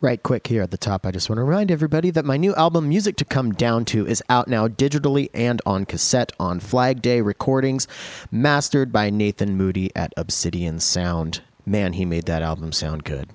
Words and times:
Right 0.00 0.22
quick 0.22 0.46
here 0.46 0.62
at 0.62 0.70
the 0.70 0.78
top, 0.78 1.04
I 1.04 1.10
just 1.10 1.28
want 1.28 1.38
to 1.38 1.42
remind 1.42 1.72
everybody 1.72 2.12
that 2.12 2.24
my 2.24 2.36
new 2.36 2.54
album, 2.54 2.88
Music 2.88 3.16
to 3.16 3.24
Come 3.24 3.50
Down 3.50 3.84
to, 3.86 4.06
is 4.06 4.22
out 4.28 4.46
now 4.46 4.68
digitally 4.68 5.28
and 5.34 5.60
on 5.66 5.86
cassette 5.86 6.30
on 6.38 6.60
Flag 6.60 7.02
Day 7.02 7.20
Recordings, 7.20 7.88
mastered 8.30 8.92
by 8.92 9.10
Nathan 9.10 9.56
Moody 9.56 9.90
at 9.96 10.14
Obsidian 10.16 10.78
Sound. 10.78 11.40
Man, 11.66 11.94
he 11.94 12.04
made 12.04 12.26
that 12.26 12.42
album 12.42 12.70
sound 12.70 13.02
good. 13.02 13.30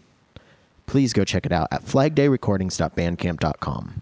Please 0.85 1.11
go 1.11 1.25
check 1.25 1.45
it 1.45 1.51
out 1.51 1.67
at 1.69 1.83
flagdayrecordings.bandcamp.com. 1.83 4.01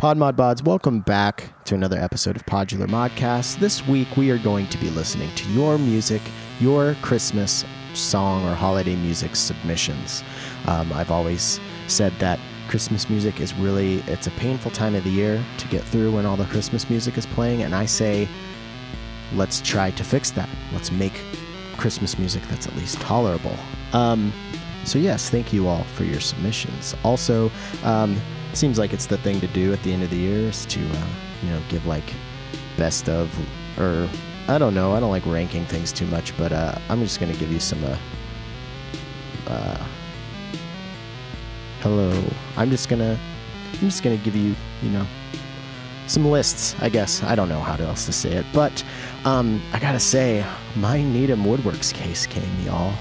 Podmod 0.00 0.32
Bods, 0.34 0.64
welcome 0.64 1.00
back 1.00 1.64
to 1.64 1.74
another 1.74 1.98
episode 1.98 2.36
of 2.36 2.46
Podular 2.46 2.86
Modcast. 2.86 3.58
This 3.58 3.84
week 3.88 4.16
we 4.16 4.30
are 4.30 4.38
going 4.38 4.68
to 4.68 4.78
be 4.78 4.90
listening 4.90 5.34
to 5.34 5.50
your 5.50 5.76
music, 5.76 6.22
your 6.60 6.94
Christmas 7.02 7.64
song 7.94 8.46
or 8.48 8.54
holiday 8.54 8.96
music 8.96 9.36
submissions. 9.36 10.24
Um, 10.66 10.92
I've 10.92 11.10
always 11.10 11.60
said 11.86 12.12
that 12.18 12.38
Christmas 12.68 13.10
music 13.10 13.40
is 13.40 13.54
really 13.54 13.96
it's 14.06 14.26
a 14.26 14.30
painful 14.32 14.70
time 14.70 14.94
of 14.94 15.04
the 15.04 15.10
year 15.10 15.42
to 15.58 15.68
get 15.68 15.82
through 15.82 16.12
when 16.12 16.26
all 16.26 16.36
the 16.36 16.46
Christmas 16.46 16.88
music 16.88 17.18
is 17.18 17.26
playing, 17.26 17.62
and 17.62 17.74
I 17.74 17.86
say, 17.86 18.28
let's 19.34 19.60
try 19.60 19.90
to 19.92 20.04
fix 20.04 20.30
that. 20.32 20.48
Let's 20.72 20.90
make 20.90 21.20
Christmas 21.76 22.18
music 22.18 22.42
that's 22.48 22.66
at 22.66 22.74
least 22.76 23.00
tolerable. 23.00 23.56
Um, 23.92 24.32
so 24.84 24.98
yes, 24.98 25.30
thank 25.30 25.52
you 25.52 25.66
all 25.68 25.84
for 25.84 26.04
your 26.04 26.20
submissions. 26.20 26.94
Also, 27.04 27.50
um, 27.82 28.20
seems 28.52 28.78
like 28.78 28.92
it's 28.92 29.06
the 29.06 29.18
thing 29.18 29.40
to 29.40 29.46
do 29.48 29.72
at 29.72 29.82
the 29.82 29.92
end 29.92 30.02
of 30.02 30.10
the 30.10 30.16
year 30.16 30.48
is 30.48 30.66
to 30.66 30.80
uh, 30.80 31.06
you 31.42 31.50
know 31.50 31.60
give 31.68 31.84
like 31.86 32.14
best 32.76 33.08
of 33.08 33.30
or 33.78 34.08
I 34.46 34.58
don't 34.58 34.74
know. 34.74 34.92
I 34.92 35.00
don't 35.00 35.10
like 35.10 35.24
ranking 35.26 35.64
things 35.66 35.92
too 35.92 36.06
much, 36.06 36.36
but 36.36 36.52
uh, 36.52 36.78
I'm 36.88 37.00
just 37.02 37.20
gonna 37.20 37.34
give 37.34 37.50
you 37.50 37.60
some. 37.60 37.82
Uh, 37.84 37.96
uh, 39.46 39.86
hello. 41.84 42.24
I'm 42.56 42.70
just 42.70 42.88
gonna. 42.88 43.20
I'm 43.74 43.80
just 43.80 44.02
gonna 44.02 44.16
give 44.16 44.34
you, 44.34 44.54
you 44.82 44.88
know, 44.88 45.06
some 46.06 46.24
lists. 46.24 46.74
I 46.80 46.88
guess 46.88 47.22
I 47.22 47.34
don't 47.34 47.50
know 47.50 47.60
how 47.60 47.76
else 47.76 48.06
to 48.06 48.12
say 48.12 48.32
it, 48.32 48.46
but 48.54 48.82
um, 49.26 49.60
I 49.74 49.78
gotta 49.78 50.00
say, 50.00 50.42
my 50.76 51.02
Needham 51.02 51.44
Woodworks 51.44 51.92
case 51.92 52.26
came, 52.26 52.48
y'all. 52.64 52.94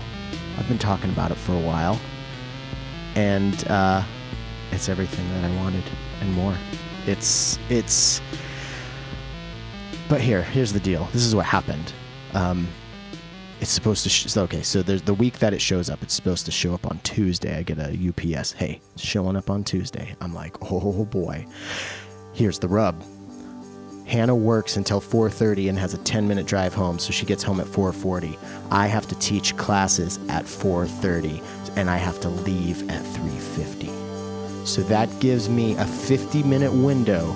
I've 0.58 0.68
been 0.68 0.78
talking 0.78 1.10
about 1.12 1.32
it 1.32 1.38
for 1.38 1.54
a 1.54 1.60
while, 1.62 1.98
and 3.16 3.66
uh, 3.70 4.04
it's 4.74 4.90
everything 4.90 5.30
that 5.30 5.50
I 5.50 5.56
wanted 5.56 5.86
and 6.20 6.34
more. 6.34 6.58
It's 7.08 7.58
it's 7.70 8.22
but 10.10 10.20
here, 10.20 10.42
here's 10.42 10.74
the 10.74 10.82
deal. 10.82 11.08
This 11.14 11.24
is 11.24 11.34
what 11.34 11.46
happened. 11.46 11.94
Um, 12.34 12.68
it's 13.64 13.72
supposed 13.72 14.04
to. 14.04 14.10
Sh- 14.10 14.36
okay, 14.36 14.62
so 14.62 14.84
there's 14.84 15.02
the 15.04 15.14
week 15.14 15.40
that 15.40 15.54
it 15.54 15.62
shows 15.62 15.90
up. 15.90 16.04
It's 16.04 16.14
supposed 16.14 16.46
to 16.46 16.52
show 16.52 16.74
up 16.74 16.86
on 16.86 17.00
Tuesday. 17.00 17.58
I 17.58 17.64
get 17.64 17.80
a 17.80 17.98
UPS. 18.10 18.52
Hey, 18.52 18.82
showing 18.98 19.38
up 19.38 19.50
on 19.50 19.64
Tuesday. 19.64 20.16
I'm 20.20 20.34
like, 20.34 20.58
oh 20.70 21.06
boy. 21.06 21.48
Here's 22.34 22.60
the 22.60 22.68
rub. 22.68 23.02
Hannah 24.06 24.36
works 24.36 24.76
until 24.76 25.00
4:30 25.00 25.70
and 25.70 25.80
has 25.80 25.94
a 25.94 25.98
10-minute 26.00 26.46
drive 26.46 26.74
home, 26.74 27.00
so 27.00 27.14
she 27.14 27.26
gets 27.26 27.42
home 27.42 27.62
at 27.62 27.68
4:40. 27.68 28.38
I 28.70 28.88
have 28.88 29.08
to 29.08 29.16
teach 29.20 29.56
classes 29.56 30.20
at 30.28 30.44
4:30 30.44 31.42
and 31.78 31.90
I 31.90 31.96
have 31.96 32.20
to 32.20 32.30
leave 32.30 32.90
at 32.92 33.02
3:50. 33.02 34.68
So 34.68 34.82
that 34.84 35.08
gives 35.22 35.48
me 35.48 35.74
a 35.76 35.86
50-minute 35.86 36.74
window 36.74 37.32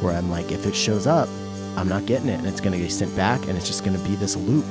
where 0.00 0.14
I'm 0.16 0.30
like 0.30 0.52
if 0.52 0.64
it 0.64 0.74
shows 0.74 1.06
up, 1.06 1.28
I'm 1.76 1.88
not 1.88 2.06
getting 2.06 2.28
it, 2.28 2.38
and 2.38 2.46
it's 2.46 2.60
going 2.60 2.72
to 2.72 2.78
get 2.78 2.90
sent 2.90 3.14
back, 3.14 3.40
and 3.46 3.56
it's 3.56 3.66
just 3.66 3.84
going 3.84 3.96
to 3.96 4.08
be 4.08 4.16
this 4.16 4.36
loop. 4.36 4.64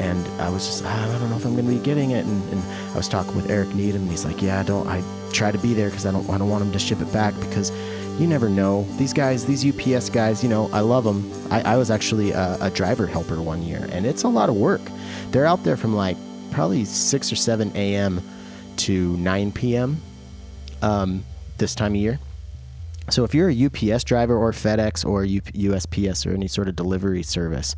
And 0.00 0.26
I 0.40 0.48
was 0.48 0.66
just, 0.66 0.82
ah, 0.84 1.14
I 1.14 1.18
don't 1.18 1.28
know 1.28 1.36
if 1.36 1.44
I'm 1.44 1.54
to 1.54 1.62
be 1.62 1.78
getting 1.78 2.12
it. 2.12 2.24
And, 2.24 2.52
and, 2.52 2.62
I 2.92 2.96
was 2.96 3.06
talking 3.06 3.36
with 3.36 3.50
Eric 3.50 3.74
Needham, 3.74 4.02
and 4.02 4.10
he's 4.10 4.24
like, 4.24 4.40
Yeah, 4.40 4.58
I 4.58 4.62
don't. 4.62 4.86
I 4.88 5.02
try 5.32 5.52
to 5.52 5.58
be 5.58 5.74
there 5.74 5.90
because 5.90 6.06
I 6.06 6.10
don't, 6.10 6.28
I 6.30 6.38
don't 6.38 6.48
want 6.48 6.64
him 6.64 6.72
to 6.72 6.78
ship 6.78 7.00
it 7.00 7.12
back 7.12 7.38
because 7.40 7.70
you 8.18 8.26
never 8.26 8.48
know. 8.48 8.86
These 8.96 9.12
guys, 9.12 9.44
these 9.44 9.64
UPS 9.64 10.08
guys, 10.08 10.42
you 10.42 10.48
know, 10.48 10.70
I 10.72 10.80
love 10.80 11.04
them. 11.04 11.30
I, 11.50 11.74
I 11.74 11.76
was 11.76 11.90
actually 11.90 12.32
a, 12.32 12.56
a 12.60 12.70
driver 12.70 13.06
helper 13.06 13.40
one 13.40 13.62
year, 13.62 13.86
and 13.92 14.06
it's 14.06 14.22
a 14.22 14.28
lot 14.28 14.48
of 14.48 14.56
work. 14.56 14.80
They're 15.30 15.46
out 15.46 15.62
there 15.64 15.76
from 15.76 15.94
like 15.94 16.16
probably 16.50 16.84
6 16.86 17.32
or 17.32 17.36
7 17.36 17.70
a.m. 17.74 18.22
to 18.78 19.16
9 19.18 19.52
p.m. 19.52 20.00
Um, 20.82 21.24
this 21.58 21.74
time 21.74 21.92
of 21.92 22.00
year. 22.00 22.18
So 23.10 23.24
if 23.24 23.34
you're 23.34 23.50
a 23.50 23.64
UPS 23.66 24.04
driver 24.04 24.36
or 24.36 24.52
FedEx 24.52 25.04
or 25.04 25.24
USPS 25.24 26.26
or 26.26 26.34
any 26.34 26.48
sort 26.48 26.68
of 26.68 26.76
delivery 26.76 27.22
service, 27.22 27.74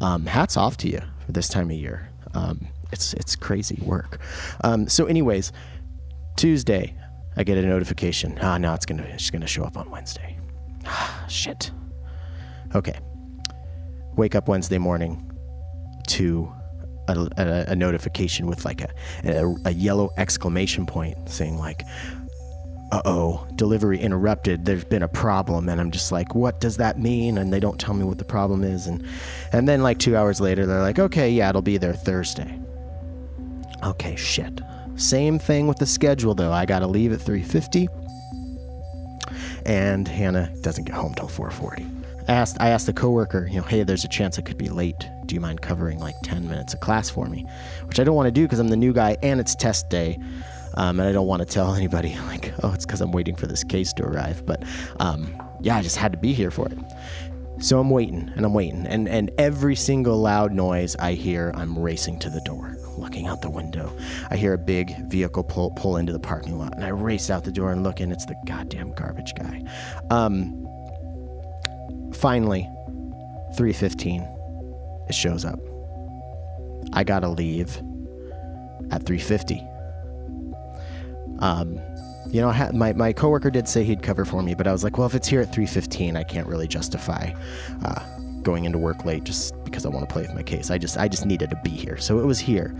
um, 0.00 0.26
hats 0.26 0.56
off 0.56 0.76
to 0.78 0.88
you 0.88 1.00
for 1.26 1.32
this 1.32 1.48
time 1.48 1.70
of 1.70 1.76
year. 1.76 2.08
Um, 2.34 2.68
it's 2.92 3.14
it's 3.14 3.36
crazy 3.36 3.80
work. 3.82 4.20
Um, 4.62 4.88
so, 4.88 5.06
anyways, 5.06 5.52
Tuesday, 6.36 6.94
I 7.36 7.44
get 7.44 7.58
a 7.58 7.62
notification. 7.62 8.38
Ah, 8.40 8.58
no, 8.58 8.74
it's 8.74 8.86
gonna 8.86 9.02
it's 9.02 9.30
gonna 9.30 9.46
show 9.46 9.64
up 9.64 9.76
on 9.76 9.90
Wednesday. 9.90 10.36
Ah, 10.86 11.24
shit. 11.28 11.70
Okay. 12.74 12.98
Wake 14.16 14.34
up 14.34 14.48
Wednesday 14.48 14.78
morning 14.78 15.30
to 16.08 16.52
a, 17.08 17.28
a, 17.36 17.64
a 17.68 17.76
notification 17.76 18.46
with 18.46 18.64
like 18.64 18.80
a, 18.82 18.88
a, 19.24 19.54
a 19.66 19.72
yellow 19.72 20.10
exclamation 20.16 20.86
point 20.86 21.28
saying 21.28 21.58
like 21.58 21.82
uh 22.92 23.02
oh, 23.04 23.46
delivery 23.54 24.00
interrupted. 24.00 24.64
There's 24.64 24.84
been 24.84 25.02
a 25.02 25.08
problem, 25.08 25.68
and 25.68 25.80
I'm 25.80 25.90
just 25.90 26.10
like, 26.10 26.34
what 26.34 26.60
does 26.60 26.76
that 26.78 26.98
mean? 26.98 27.38
And 27.38 27.52
they 27.52 27.60
don't 27.60 27.78
tell 27.78 27.94
me 27.94 28.04
what 28.04 28.18
the 28.18 28.24
problem 28.24 28.64
is, 28.64 28.86
and 28.86 29.04
and 29.52 29.68
then 29.68 29.82
like 29.82 29.98
two 29.98 30.16
hours 30.16 30.40
later, 30.40 30.66
they're 30.66 30.82
like, 30.82 30.98
okay, 30.98 31.30
yeah, 31.30 31.48
it'll 31.48 31.62
be 31.62 31.78
there 31.78 31.94
Thursday. 31.94 32.58
Okay, 33.84 34.16
shit. 34.16 34.60
Same 34.96 35.38
thing 35.38 35.66
with 35.66 35.78
the 35.78 35.86
schedule 35.86 36.34
though. 36.34 36.52
I 36.52 36.66
gotta 36.66 36.86
leave 36.86 37.12
at 37.12 37.20
3:50, 37.20 37.88
and 39.64 40.06
Hannah 40.06 40.52
doesn't 40.60 40.84
get 40.84 40.94
home 40.94 41.14
till 41.14 41.28
4:40. 41.28 42.00
I 42.28 42.32
asked 42.32 42.56
I 42.60 42.68
asked 42.68 42.86
the 42.86 42.92
coworker, 42.92 43.48
you 43.50 43.60
know, 43.60 43.66
hey, 43.66 43.82
there's 43.82 44.04
a 44.04 44.08
chance 44.08 44.38
I 44.38 44.42
could 44.42 44.58
be 44.58 44.68
late. 44.68 45.08
Do 45.26 45.34
you 45.34 45.40
mind 45.40 45.62
covering 45.62 45.98
like 45.98 46.14
10 46.22 46.48
minutes 46.48 46.74
of 46.74 46.80
class 46.80 47.08
for 47.08 47.26
me? 47.26 47.46
Which 47.86 47.98
I 47.98 48.04
don't 48.04 48.14
want 48.14 48.26
to 48.26 48.30
do 48.30 48.42
because 48.42 48.58
I'm 48.58 48.68
the 48.68 48.76
new 48.76 48.92
guy 48.92 49.16
and 49.22 49.40
it's 49.40 49.54
test 49.54 49.88
day. 49.90 50.18
Um, 50.74 51.00
and 51.00 51.08
I 51.08 51.12
don't 51.12 51.26
want 51.26 51.40
to 51.40 51.46
tell 51.46 51.74
anybody 51.74 52.16
like, 52.26 52.52
oh, 52.62 52.72
it's 52.72 52.86
because 52.86 53.00
I'm 53.00 53.12
waiting 53.12 53.36
for 53.36 53.46
this 53.46 53.64
case 53.64 53.92
to 53.94 54.04
arrive. 54.04 54.44
But 54.46 54.62
um, 54.98 55.34
yeah, 55.60 55.76
I 55.76 55.82
just 55.82 55.96
had 55.96 56.12
to 56.12 56.18
be 56.18 56.32
here 56.32 56.50
for 56.50 56.66
it. 56.66 56.78
So 57.60 57.78
I'm 57.78 57.90
waiting 57.90 58.32
and 58.36 58.46
I'm 58.46 58.54
waiting, 58.54 58.86
and 58.86 59.06
and 59.06 59.30
every 59.36 59.76
single 59.76 60.18
loud 60.18 60.50
noise 60.50 60.96
I 60.96 61.12
hear, 61.12 61.52
I'm 61.54 61.78
racing 61.78 62.18
to 62.20 62.30
the 62.30 62.40
door, 62.40 62.78
looking 62.96 63.26
out 63.26 63.42
the 63.42 63.50
window. 63.50 63.94
I 64.30 64.36
hear 64.36 64.54
a 64.54 64.58
big 64.58 64.96
vehicle 65.10 65.44
pull 65.44 65.70
pull 65.72 65.98
into 65.98 66.10
the 66.10 66.18
parking 66.18 66.58
lot, 66.58 66.74
and 66.74 66.82
I 66.82 66.88
race 66.88 67.28
out 67.28 67.44
the 67.44 67.52
door 67.52 67.70
and 67.70 67.82
look, 67.82 68.00
and 68.00 68.12
it's 68.12 68.24
the 68.24 68.34
goddamn 68.46 68.92
garbage 68.92 69.34
guy. 69.34 69.62
Um, 70.08 70.66
finally, 72.14 72.66
3:15, 73.56 74.22
it 75.10 75.14
shows 75.14 75.44
up. 75.44 75.60
I 76.94 77.04
gotta 77.04 77.28
leave 77.28 77.76
at 78.90 79.04
3:50 79.04 79.62
um, 81.40 81.80
you 82.30 82.40
know, 82.40 82.52
my, 82.72 82.92
my 82.92 83.12
coworker 83.12 83.50
did 83.50 83.66
say 83.66 83.82
he'd 83.82 84.02
cover 84.02 84.24
for 84.24 84.42
me, 84.42 84.54
but 84.54 84.66
I 84.66 84.72
was 84.72 84.84
like, 84.84 84.98
well, 84.98 85.06
if 85.06 85.14
it's 85.14 85.26
here 85.26 85.40
at 85.40 85.52
3:15, 85.52 86.16
I 86.16 86.22
can't 86.22 86.46
really 86.46 86.68
justify 86.68 87.32
uh, 87.84 88.02
going 88.42 88.64
into 88.64 88.78
work 88.78 89.04
late 89.04 89.24
just 89.24 89.52
because 89.64 89.84
I 89.84 89.88
want 89.88 90.08
to 90.08 90.12
play 90.12 90.22
with 90.22 90.34
my 90.34 90.42
case. 90.42 90.70
I 90.70 90.78
just 90.78 90.96
I 90.96 91.08
just 91.08 91.26
needed 91.26 91.50
to 91.50 91.60
be 91.64 91.70
here, 91.70 91.96
so 91.96 92.20
it 92.20 92.26
was 92.26 92.38
here. 92.38 92.74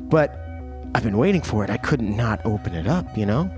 But 0.00 0.40
I've 0.94 1.02
been 1.02 1.18
waiting 1.18 1.42
for 1.42 1.64
it. 1.64 1.70
I 1.70 1.76
couldn't 1.76 2.16
not 2.16 2.40
open 2.46 2.74
it 2.74 2.86
up, 2.86 3.16
you 3.16 3.26
know. 3.26 3.50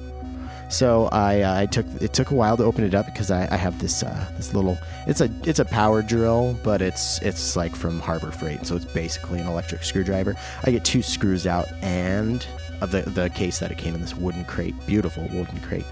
So 0.69 1.09
I, 1.13 1.43
uh, 1.43 1.61
I 1.61 1.67
took 1.67 1.87
it 2.01 2.13
took 2.13 2.31
a 2.31 2.35
while 2.35 2.57
to 2.57 2.65
open 2.65 2.83
it 2.83 2.95
up 2.95 3.07
because 3.07 3.31
I, 3.31 3.49
I 3.53 3.57
have 3.57 3.79
this 3.81 4.03
uh, 4.03 4.27
this 4.37 4.53
little 4.53 4.77
it's 5.07 5.21
a 5.21 5.31
it's 5.45 5.61
a 5.61 5.65
power 5.65 6.03
drill 6.03 6.59
but 6.65 6.83
it's 6.83 7.21
it's 7.23 7.55
like 7.55 7.77
from 7.77 8.01
Harbor 8.01 8.33
Freight 8.33 8.67
so 8.67 8.75
it's 8.75 8.85
basically 8.85 9.39
an 9.39 9.47
electric 9.47 9.85
screwdriver. 9.85 10.35
I 10.65 10.71
get 10.73 10.85
two 10.85 11.03
screws 11.03 11.47
out 11.47 11.73
and 11.83 12.45
of 12.81 12.91
the, 12.91 13.03
the 13.03 13.31
case 13.31 13.59
that 13.61 13.71
it 13.71 13.79
came 13.79 13.95
in 13.95 14.01
this 14.01 14.15
wooden 14.15 14.45
crate, 14.45 14.75
beautiful 14.87 15.23
wooden 15.33 15.61
crate, 15.61 15.87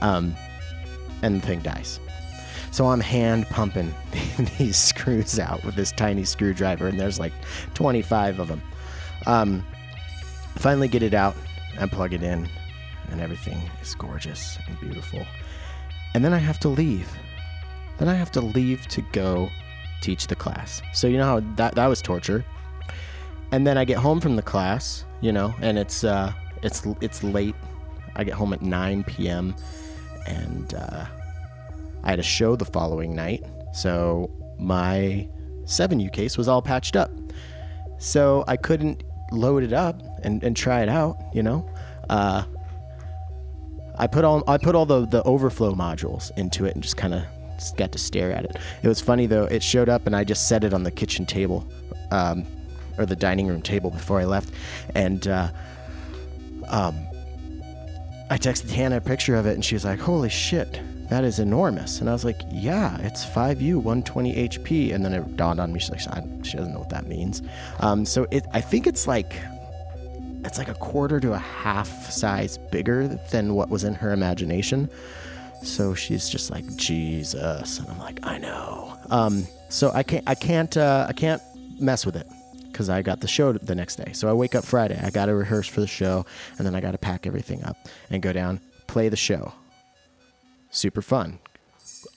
um, 0.00 0.34
and 1.22 1.40
the 1.40 1.46
thing 1.46 1.60
dies. 1.60 2.00
So 2.70 2.86
I'm 2.86 3.00
hand 3.00 3.46
pumping 3.50 3.94
these 4.58 4.76
screws 4.76 5.38
out 5.38 5.64
with 5.64 5.76
this 5.76 5.92
tiny 5.92 6.24
screwdriver, 6.24 6.88
and 6.88 6.98
there's 6.98 7.20
like 7.20 7.32
25 7.74 8.40
of 8.40 8.48
them. 8.48 8.62
Um, 9.26 9.64
finally, 10.56 10.88
get 10.88 11.02
it 11.02 11.14
out 11.14 11.36
and 11.78 11.90
plug 11.92 12.12
it 12.14 12.22
in, 12.22 12.48
and 13.10 13.20
everything 13.20 13.70
is 13.82 13.94
gorgeous 13.94 14.58
and 14.66 14.78
beautiful. 14.80 15.24
And 16.14 16.24
then 16.24 16.32
I 16.32 16.38
have 16.38 16.58
to 16.60 16.68
leave. 16.68 17.10
Then 17.98 18.08
I 18.08 18.14
have 18.14 18.30
to 18.32 18.40
leave 18.40 18.86
to 18.88 19.02
go 19.12 19.48
teach 20.00 20.26
the 20.26 20.36
class. 20.36 20.82
So 20.92 21.06
you 21.06 21.18
know 21.18 21.24
how 21.24 21.40
that 21.56 21.74
that 21.74 21.86
was 21.86 22.02
torture. 22.02 22.44
And 23.52 23.66
then 23.66 23.78
I 23.78 23.84
get 23.84 23.98
home 23.98 24.20
from 24.20 24.36
the 24.36 24.42
class 24.42 25.04
you 25.24 25.32
know, 25.32 25.54
and 25.62 25.78
it's 25.78 26.04
uh, 26.04 26.34
it's 26.62 26.86
it's 27.00 27.24
late. 27.24 27.54
I 28.14 28.24
get 28.24 28.34
home 28.34 28.52
at 28.52 28.60
9 28.60 29.04
p.m. 29.04 29.56
and 30.26 30.74
uh, 30.74 31.06
I 32.04 32.10
had 32.10 32.18
a 32.18 32.22
show 32.22 32.56
the 32.56 32.66
following 32.66 33.16
night, 33.16 33.42
so 33.72 34.30
my 34.58 35.26
7U 35.64 36.12
case 36.12 36.36
was 36.36 36.46
all 36.46 36.60
patched 36.60 36.94
up. 36.94 37.10
So 37.98 38.44
I 38.46 38.58
couldn't 38.58 39.02
load 39.32 39.62
it 39.62 39.72
up 39.72 40.02
and, 40.22 40.44
and 40.44 40.54
try 40.54 40.82
it 40.82 40.90
out, 40.90 41.16
you 41.32 41.42
know. 41.42 41.68
Uh, 42.10 42.44
I 43.96 44.06
put 44.06 44.24
all 44.24 44.42
I 44.48 44.58
put 44.58 44.74
all 44.74 44.86
the 44.86 45.06
the 45.06 45.22
overflow 45.22 45.74
modules 45.74 46.30
into 46.36 46.64
it 46.64 46.74
and 46.74 46.82
just 46.82 46.96
kind 46.96 47.14
of 47.14 47.24
got 47.76 47.92
to 47.92 47.98
stare 47.98 48.32
at 48.32 48.44
it. 48.44 48.56
It 48.82 48.88
was 48.88 49.00
funny 49.00 49.26
though. 49.26 49.44
It 49.44 49.62
showed 49.62 49.88
up 49.88 50.06
and 50.06 50.16
I 50.16 50.24
just 50.24 50.48
set 50.48 50.64
it 50.64 50.74
on 50.74 50.82
the 50.82 50.90
kitchen 50.90 51.26
table, 51.26 51.66
um, 52.10 52.44
or 52.98 53.06
the 53.06 53.16
dining 53.16 53.46
room 53.46 53.62
table 53.62 53.90
before 53.90 54.20
I 54.20 54.24
left, 54.24 54.52
and 54.94 55.26
uh, 55.28 55.50
um, 56.68 57.06
I 58.30 58.38
texted 58.38 58.70
Hannah 58.70 58.96
a 58.96 59.00
picture 59.00 59.36
of 59.36 59.46
it 59.46 59.54
and 59.54 59.64
she 59.64 59.74
was 59.74 59.84
like, 59.84 60.00
"Holy 60.00 60.30
shit." 60.30 60.80
That 61.10 61.22
is 61.22 61.38
enormous, 61.38 62.00
and 62.00 62.08
I 62.08 62.14
was 62.14 62.24
like, 62.24 62.40
"Yeah, 62.50 62.96
it's 63.02 63.26
5U, 63.26 63.76
120 63.76 64.48
HP." 64.48 64.94
And 64.94 65.04
then 65.04 65.12
it 65.12 65.36
dawned 65.36 65.60
on 65.60 65.70
me, 65.70 65.78
she's 65.78 65.90
like, 65.90 66.22
"She 66.42 66.56
doesn't 66.56 66.72
know 66.72 66.78
what 66.78 66.88
that 66.88 67.06
means." 67.06 67.42
Um, 67.80 68.06
so 68.06 68.26
it, 68.30 68.46
I 68.54 68.62
think 68.62 68.86
it's 68.86 69.06
like 69.06 69.34
it's 70.44 70.58
like 70.58 70.68
a 70.68 70.74
quarter 70.74 71.20
to 71.20 71.32
a 71.32 71.38
half 71.38 72.10
size 72.10 72.58
bigger 72.58 73.08
than 73.30 73.54
what 73.54 73.70
was 73.70 73.84
in 73.84 73.94
her 73.94 74.12
imagination. 74.12 74.88
So 75.62 75.94
she's 75.94 76.28
just 76.28 76.50
like 76.50 76.64
Jesus, 76.76 77.78
and 77.78 77.88
I'm 77.88 77.98
like, 77.98 78.24
I 78.26 78.38
know. 78.38 78.96
Um, 79.10 79.46
so 79.70 79.90
I 79.92 80.02
can't, 80.02 80.22
I 80.26 80.34
can't, 80.34 80.76
uh, 80.76 81.06
I 81.08 81.12
can't 81.14 81.40
mess 81.80 82.04
with 82.04 82.16
it 82.16 82.26
because 82.70 82.90
I 82.90 83.02
got 83.02 83.20
the 83.20 83.28
show 83.28 83.52
the 83.52 83.74
next 83.74 83.96
day. 83.96 84.12
So 84.12 84.28
I 84.28 84.32
wake 84.34 84.54
up 84.54 84.64
Friday, 84.64 85.00
I 85.02 85.10
got 85.10 85.26
to 85.26 85.34
rehearse 85.34 85.66
for 85.66 85.80
the 85.80 85.86
show, 85.86 86.26
and 86.58 86.66
then 86.66 86.74
I 86.74 86.80
got 86.80 86.90
to 86.90 86.98
pack 86.98 87.26
everything 87.26 87.64
up 87.64 87.76
and 88.10 88.22
go 88.22 88.32
down, 88.32 88.60
play 88.86 89.08
the 89.08 89.16
show. 89.16 89.52
Super 90.70 91.00
fun, 91.02 91.38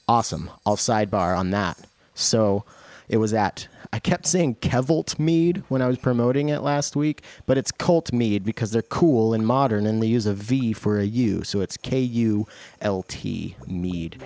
awesome. 0.08 0.50
I'll 0.66 0.76
sidebar 0.76 1.38
on 1.38 1.52
that. 1.52 1.78
So 2.16 2.66
it 3.08 3.18
was 3.18 3.34
at 3.34 3.68
I 3.94 4.00
kept 4.00 4.26
saying 4.28 4.56
Kevolt 4.56 5.18
Mead 5.18 5.64
when 5.70 5.82
I 5.82 5.88
was 5.88 5.98
promoting 5.98 6.50
it 6.50 6.60
last 6.62 6.96
week, 6.96 7.24
but 7.46 7.58
it's 7.58 7.72
Kult 7.72 8.12
Mead 8.12 8.44
because 8.44 8.72
they're 8.72 8.82
cool 8.82 9.34
and 9.34 9.46
modern 9.46 9.86
and 9.86 10.02
they 10.02 10.08
use 10.08 10.26
a 10.26 10.34
V 10.34 10.74
for 10.74 11.00
a 11.00 11.06
U, 11.06 11.44
so 11.44 11.62
it's 11.62 11.78
K 11.78 12.00
U 12.00 12.48
L 12.82 13.04
T 13.04 13.56
Mead. 13.68 14.22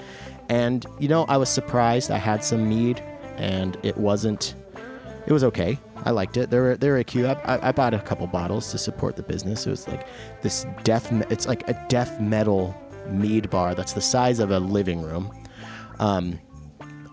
And 0.49 0.85
you 0.99 1.07
know, 1.07 1.25
I 1.29 1.37
was 1.37 1.49
surprised. 1.49 2.11
I 2.11 2.17
had 2.17 2.43
some 2.43 2.67
mead, 2.67 2.99
and 3.37 3.77
it 3.83 3.95
wasn't. 3.97 4.55
It 5.27 5.33
was 5.33 5.43
okay. 5.45 5.79
I 6.03 6.11
liked 6.11 6.37
it. 6.37 6.49
They're 6.49 6.75
they're 6.75 6.97
a 6.97 7.03
cute. 7.03 7.27
I, 7.27 7.59
I 7.61 7.71
bought 7.71 7.93
a 7.93 7.99
couple 7.99 8.27
bottles 8.27 8.71
to 8.71 8.77
support 8.77 9.15
the 9.15 9.23
business. 9.23 9.67
It 9.67 9.69
was 9.69 9.87
like 9.87 10.07
this 10.41 10.65
death. 10.83 11.11
It's 11.31 11.47
like 11.47 11.67
a 11.69 11.85
death 11.87 12.19
metal 12.19 12.75
mead 13.07 13.49
bar 13.49 13.75
that's 13.75 13.93
the 13.93 14.01
size 14.01 14.39
of 14.39 14.51
a 14.51 14.59
living 14.59 15.01
room. 15.01 15.31
Um, 15.99 16.39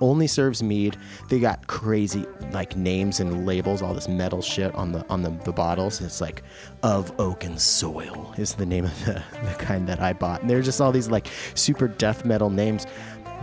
only 0.01 0.27
serves 0.27 0.63
mead. 0.63 0.97
They 1.29 1.41
got 1.41 1.67
crazy 1.67 2.27
like 2.53 2.77
names 2.77 3.21
and 3.21 3.47
labels, 3.47 3.83
all 3.83 3.95
this 3.95 4.09
metal 4.09 4.43
shit 4.43 4.75
on 4.75 4.93
the 4.93 5.05
on 5.09 5.23
the, 5.23 5.31
the 5.45 5.53
bottles. 5.53 6.01
It's 6.01 6.21
like 6.21 6.43
of 6.83 7.13
oak 7.21 7.45
and 7.45 7.61
soil 7.61 8.35
is 8.37 8.55
the 8.55 8.67
name 8.67 8.85
of 8.85 9.05
the, 9.05 9.23
the 9.33 9.55
kind 9.59 9.89
that 9.89 10.01
I 10.01 10.13
bought. 10.13 10.41
And 10.41 10.51
there's 10.51 10.65
just 10.65 10.81
all 10.81 10.93
these 10.93 11.11
like 11.11 11.29
super 11.55 11.89
death 11.89 12.25
metal 12.25 12.51
names. 12.51 12.87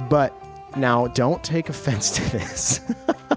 But 0.09 0.33
now 0.75 1.07
don't 1.07 1.43
take 1.43 1.69
offense 1.69 2.11
to 2.11 2.31
this. 2.31 2.81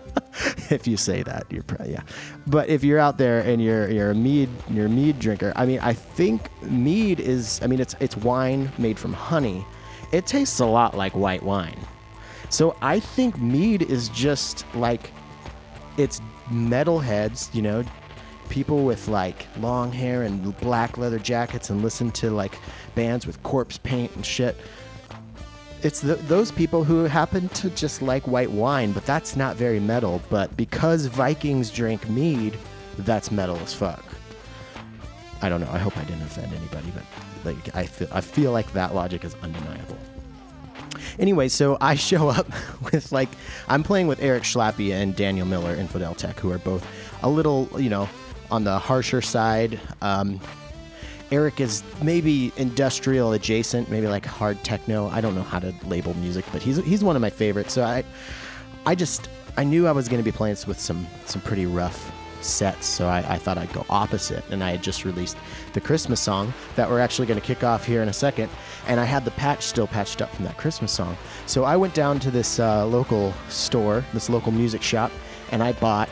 if 0.71 0.87
you 0.87 0.97
say 0.97 1.23
that, 1.23 1.45
you're 1.51 1.63
probably 1.63 1.93
yeah. 1.93 2.03
But 2.47 2.69
if 2.69 2.85
you're 2.85 2.99
out 2.99 3.19
there 3.19 3.41
and 3.41 3.63
you're 3.63 3.91
you're 3.91 4.11
a 4.11 4.15
mead 4.15 4.49
you're 4.69 4.87
a 4.87 4.91
mead 4.91 5.19
drinker, 5.19 5.53
I 5.57 5.67
mean, 5.67 5.81
I 5.81 5.93
think 5.93 6.51
mead 6.63 7.21
is 7.21 7.61
I 7.63 7.67
mean 7.67 7.81
it's 7.81 7.95
it's 8.01 8.17
wine 8.17 8.71
made 8.79 8.99
from 8.99 9.13
honey. 9.13 9.65
It 10.13 10.27
tastes 10.27 10.61
a 10.61 10.67
lot 10.67 10.97
like 10.97 11.15
white 11.15 11.43
wine. 11.43 11.79
So 12.51 12.77
I 12.81 13.01
think 13.01 13.39
mead 13.39 13.83
is 13.83 14.09
just 14.09 14.65
like 14.75 15.11
it's 15.97 16.21
metalheads, 16.51 17.55
you 17.55 17.63
know, 17.63 17.85
people 18.49 18.85
with 18.85 19.09
like 19.09 19.47
long 19.59 19.93
hair 19.93 20.23
and 20.23 20.57
black 20.61 20.97
leather 20.97 21.19
jackets 21.19 21.71
and 21.71 21.83
listen 21.83 22.11
to 22.13 22.31
like 22.31 22.59
bands 22.95 23.27
with 23.27 23.43
corpse 23.43 23.79
paint 23.79 24.15
and 24.17 24.25
shit. 24.25 24.57
It's 25.83 26.01
the, 26.01 26.17
those 26.17 26.51
people 26.51 26.83
who 26.83 27.05
happen 27.05 27.49
to 27.51 27.71
just 27.71 28.03
like 28.03 28.27
white 28.27 28.51
wine, 28.51 28.93
but 28.93 29.07
that's 29.07 29.37
not 29.37 29.55
very 29.57 29.79
metal. 29.79 30.21
But 30.29 30.57
because 30.57 31.07
Vikings 31.07 31.71
drink 31.71 32.09
mead, 32.09 32.59
that's 32.99 33.31
metal 33.31 33.57
as 33.59 33.75
fuck. 33.75 34.05
I 35.41 35.49
don't 35.49 35.61
know. 35.61 35.71
I 35.71 35.79
hope 35.79 35.97
I 35.97 36.03
didn't 36.03 36.23
offend 36.23 36.53
anybody, 36.53 36.93
but 36.93 37.05
like 37.45 37.77
I 37.77 37.87
feel 37.87 38.09
I 38.11 38.21
feel 38.21 38.51
like 38.51 38.73
that 38.73 38.95
logic 38.95 39.25
is 39.25 39.37
undeniable. 39.37 39.99
Anyway, 41.19 41.49
so 41.49 41.77
I 41.81 41.95
show 42.11 42.29
up 42.29 42.47
with 42.93 43.13
like 43.13 43.29
I'm 43.69 43.83
playing 43.83 44.07
with 44.07 44.23
Eric 44.23 44.45
Schlappi 44.45 44.93
and 44.93 45.15
Daniel 45.15 45.47
Miller, 45.47 45.75
Infidel 45.75 46.15
Tech, 46.15 46.39
who 46.39 46.51
are 46.53 46.59
both 46.59 46.87
a 47.23 47.29
little, 47.29 47.69
you 47.81 47.91
know, 47.91 48.09
on 48.51 48.65
the 48.65 48.79
harsher 48.79 49.21
side. 49.21 49.81
Um, 50.03 50.41
Eric 51.31 51.61
is 51.61 51.83
maybe 52.03 52.53
industrial 52.57 53.33
adjacent, 53.33 53.91
maybe 53.91 54.07
like 54.07 54.25
hard 54.25 54.63
techno. 54.65 55.09
I 55.09 55.21
don't 55.21 55.35
know 55.35 55.43
how 55.43 55.59
to 55.59 55.75
label 55.85 56.15
music, 56.15 56.45
but 56.53 56.63
he's 56.63 56.79
he's 56.79 57.05
one 57.05 57.17
of 57.17 57.23
my 57.23 57.31
favorites. 57.31 57.75
So 57.75 57.85
I 57.85 58.05
I 58.87 58.95
just 58.95 59.29
I 59.57 59.65
knew 59.65 59.87
I 59.87 59.93
was 59.93 60.09
going 60.09 60.23
to 60.23 60.25
be 60.25 60.35
playing 60.35 60.57
with 60.67 60.81
some 60.81 61.07
some 61.27 61.43
pretty 61.43 61.67
rough 61.67 62.11
sets, 62.43 62.87
so 62.87 63.09
I, 63.09 63.19
I, 63.35 63.39
thought 63.39 63.59
I'd 63.59 63.73
go 63.73 63.85
opposite. 63.91 64.45
And 64.51 64.63
I 64.63 64.71
had 64.71 64.83
just 64.83 65.05
released 65.05 65.37
the 65.73 65.81
Christmas 65.81 66.21
song 66.21 66.53
that 66.77 66.89
we're 66.89 67.01
actually 67.01 67.27
going 67.27 67.41
to 67.41 67.47
kick 67.47 67.65
off 67.65 67.85
here 67.85 68.03
in 68.03 68.09
a 68.09 68.13
second, 68.13 68.51
and 68.87 68.99
I 69.01 69.05
had 69.05 69.25
the 69.25 69.31
patch 69.33 69.63
still 69.63 69.87
patched 69.87 70.23
up 70.23 70.31
from 70.35 70.45
that 70.45 70.57
Christmas 70.57 70.93
song. 70.93 71.17
So 71.47 71.65
I 71.65 71.77
went 71.77 71.95
down 71.95 72.19
to 72.21 72.31
this 72.31 72.59
uh, 72.59 72.87
local 72.87 73.33
store, 73.49 74.05
this 74.13 74.29
local 74.29 74.53
music 74.53 74.83
shop, 74.83 75.11
and 75.51 75.63
I 75.63 75.73
bought 75.73 76.09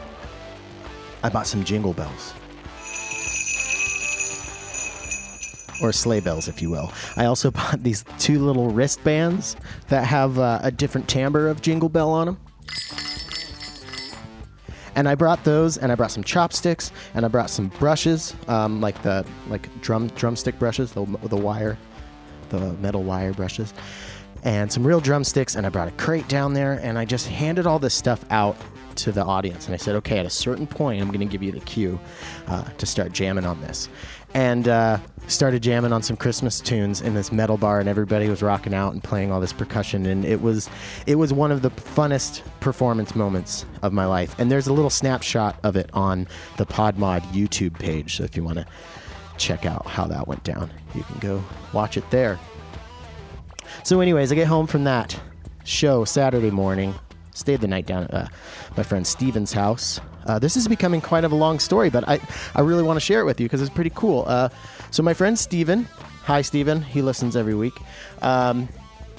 I 1.22 1.28
bought 1.28 1.46
some 1.46 1.64
jingle 1.64 1.92
bells. 1.92 2.34
Or 5.82 5.92
sleigh 5.92 6.20
bells, 6.20 6.48
if 6.48 6.62
you 6.62 6.70
will. 6.70 6.92
I 7.16 7.24
also 7.26 7.50
bought 7.52 7.82
these 7.82 8.04
two 8.18 8.38
little 8.38 8.70
wristbands 8.70 9.56
that 9.88 10.04
have 10.04 10.38
uh, 10.38 10.60
a 10.62 10.70
different 10.70 11.08
timbre 11.08 11.48
of 11.48 11.62
jingle 11.62 11.88
bell 11.88 12.10
on 12.10 12.26
them. 12.26 12.38
And 14.96 15.08
I 15.08 15.14
brought 15.14 15.44
those, 15.44 15.76
and 15.76 15.92
I 15.92 15.94
brought 15.94 16.10
some 16.10 16.24
chopsticks, 16.24 16.90
and 17.14 17.24
I 17.24 17.28
brought 17.28 17.50
some 17.50 17.68
brushes, 17.68 18.34
um, 18.48 18.80
like 18.80 19.00
the 19.02 19.24
like 19.48 19.68
drum 19.82 20.08
drumstick 20.08 20.58
brushes, 20.58 20.92
the 20.92 21.04
the 21.24 21.36
wire, 21.36 21.78
the 22.48 22.72
metal 22.74 23.04
wire 23.04 23.32
brushes, 23.32 23.74
and 24.42 24.72
some 24.72 24.86
real 24.86 25.00
drumsticks. 25.00 25.54
And 25.54 25.66
I 25.66 25.68
brought 25.68 25.88
a 25.88 25.92
crate 25.92 26.26
down 26.28 26.54
there, 26.54 26.80
and 26.82 26.98
I 26.98 27.04
just 27.04 27.28
handed 27.28 27.66
all 27.66 27.78
this 27.78 27.94
stuff 27.94 28.24
out 28.30 28.56
to 28.96 29.12
the 29.12 29.24
audience, 29.24 29.66
and 29.66 29.74
I 29.74 29.76
said, 29.76 29.96
"Okay, 29.96 30.18
at 30.18 30.26
a 30.26 30.30
certain 30.30 30.66
point, 30.66 31.00
I'm 31.00 31.08
going 31.08 31.20
to 31.20 31.26
give 31.26 31.42
you 31.42 31.52
the 31.52 31.60
cue 31.60 31.98
uh, 32.48 32.64
to 32.64 32.86
start 32.86 33.12
jamming 33.12 33.44
on 33.46 33.60
this." 33.60 33.88
and 34.36 34.68
uh, 34.68 34.98
started 35.28 35.62
jamming 35.62 35.94
on 35.94 36.02
some 36.02 36.14
Christmas 36.14 36.60
tunes 36.60 37.00
in 37.00 37.14
this 37.14 37.32
metal 37.32 37.56
bar, 37.56 37.80
and 37.80 37.88
everybody 37.88 38.28
was 38.28 38.42
rocking 38.42 38.74
out 38.74 38.92
and 38.92 39.02
playing 39.02 39.32
all 39.32 39.40
this 39.40 39.52
percussion, 39.52 40.04
and 40.04 40.26
it 40.26 40.42
was 40.42 40.68
it 41.06 41.14
was 41.14 41.32
one 41.32 41.50
of 41.50 41.62
the 41.62 41.70
funnest 41.70 42.42
performance 42.60 43.14
moments 43.14 43.64
of 43.80 43.94
my 43.94 44.04
life. 44.04 44.38
And 44.38 44.52
there's 44.52 44.66
a 44.66 44.74
little 44.74 44.90
snapshot 44.90 45.58
of 45.62 45.74
it 45.74 45.88
on 45.94 46.28
the 46.58 46.66
Podmod 46.66 47.22
YouTube 47.32 47.78
page, 47.78 48.16
so 48.16 48.24
if 48.24 48.36
you 48.36 48.44
want 48.44 48.58
to 48.58 48.66
check 49.38 49.64
out 49.64 49.86
how 49.86 50.06
that 50.06 50.28
went 50.28 50.44
down, 50.44 50.70
you 50.94 51.02
can 51.02 51.18
go 51.18 51.42
watch 51.72 51.96
it 51.96 52.08
there. 52.10 52.38
So, 53.84 54.00
anyways, 54.00 54.32
I 54.32 54.34
get 54.34 54.48
home 54.48 54.66
from 54.66 54.84
that 54.84 55.18
show 55.64 56.04
Saturday 56.04 56.50
morning, 56.50 56.94
stayed 57.36 57.60
the 57.60 57.68
night 57.68 57.86
down 57.86 58.04
at 58.04 58.14
uh, 58.14 58.26
my 58.76 58.82
friend 58.82 59.06
Steven's 59.06 59.52
house. 59.52 60.00
Uh, 60.26 60.38
this 60.38 60.56
is 60.56 60.66
becoming 60.66 61.00
quite 61.00 61.24
of 61.24 61.32
a 61.32 61.36
long 61.36 61.58
story, 61.58 61.90
but 61.90 62.08
I, 62.08 62.18
I 62.54 62.62
really 62.62 62.82
want 62.82 62.96
to 62.96 63.00
share 63.00 63.20
it 63.20 63.24
with 63.24 63.40
you 63.40 63.46
because 63.46 63.60
it's 63.60 63.70
pretty 63.70 63.92
cool. 63.94 64.24
Uh, 64.26 64.48
so, 64.90 65.02
my 65.02 65.14
friend 65.14 65.38
Steven, 65.38 65.84
hi 66.24 66.42
Steven, 66.42 66.82
he 66.82 67.02
listens 67.02 67.36
every 67.36 67.54
week. 67.54 67.74
Um, 68.22 68.68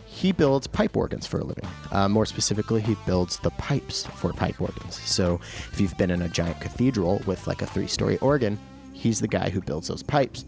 he 0.05 0.31
builds 0.31 0.65
pipe 0.65 0.97
organs 0.97 1.27
for 1.27 1.39
a 1.39 1.43
living. 1.43 1.67
Uh, 1.91 2.09
more 2.09 2.25
specifically, 2.25 2.81
he 2.81 2.97
builds 3.05 3.37
the 3.37 3.51
pipes 3.51 4.05
for 4.07 4.33
pipe 4.33 4.59
organs. 4.59 4.99
So, 5.01 5.39
if 5.71 5.79
you've 5.79 5.97
been 5.97 6.09
in 6.09 6.23
a 6.23 6.29
giant 6.29 6.59
cathedral 6.59 7.21
with 7.27 7.45
like 7.47 7.61
a 7.61 7.67
three 7.67 7.87
story 7.87 8.17
organ, 8.17 8.59
he's 8.93 9.21
the 9.21 9.27
guy 9.27 9.49
who 9.49 9.61
builds 9.61 9.87
those 9.87 10.03
pipes. 10.03 10.45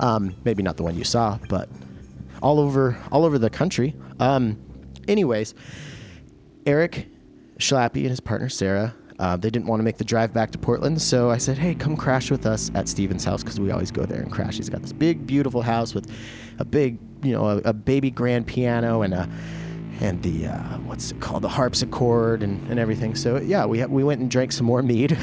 Um, 0.00 0.34
maybe 0.44 0.62
not 0.62 0.76
the 0.76 0.82
one 0.82 0.96
you 0.96 1.04
saw, 1.04 1.38
but 1.48 1.68
all 2.42 2.58
over 2.58 3.00
all 3.12 3.24
over 3.24 3.38
the 3.38 3.50
country. 3.50 3.94
Um, 4.20 4.58
anyways, 5.08 5.54
Eric 6.66 7.08
Schlappi 7.58 8.00
and 8.00 8.10
his 8.10 8.20
partner 8.20 8.48
Sarah 8.48 8.94
uh, 9.18 9.36
they 9.36 9.50
didn't 9.50 9.68
want 9.68 9.78
to 9.78 9.84
make 9.84 9.96
the 9.96 10.04
drive 10.04 10.32
back 10.32 10.50
to 10.50 10.58
Portland, 10.58 11.00
so 11.00 11.30
I 11.30 11.38
said, 11.38 11.56
"Hey, 11.56 11.74
come 11.74 11.96
crash 11.96 12.30
with 12.30 12.46
us 12.46 12.70
at 12.74 12.88
Steven's 12.88 13.24
house 13.24 13.42
because 13.42 13.60
we 13.60 13.70
always 13.70 13.92
go 13.92 14.04
there 14.04 14.20
and 14.20 14.30
crash." 14.30 14.56
He's 14.56 14.68
got 14.68 14.82
this 14.82 14.92
big, 14.92 15.26
beautiful 15.26 15.62
house 15.62 15.94
with 15.94 16.10
a 16.58 16.64
big, 16.64 16.98
you 17.22 17.32
know, 17.32 17.48
a, 17.48 17.56
a 17.58 17.72
baby 17.72 18.10
grand 18.10 18.46
piano 18.46 19.02
and 19.02 19.14
a 19.14 19.28
and 20.00 20.20
the 20.24 20.46
uh, 20.48 20.78
what's 20.78 21.12
it 21.12 21.20
called, 21.20 21.42
the 21.42 21.48
harpsichord 21.48 22.42
and, 22.42 22.68
and 22.68 22.80
everything. 22.80 23.14
So 23.14 23.36
yeah, 23.36 23.64
we 23.66 23.84
we 23.86 24.02
went 24.02 24.20
and 24.20 24.28
drank 24.28 24.50
some 24.50 24.66
more 24.66 24.82
mead, 24.82 25.16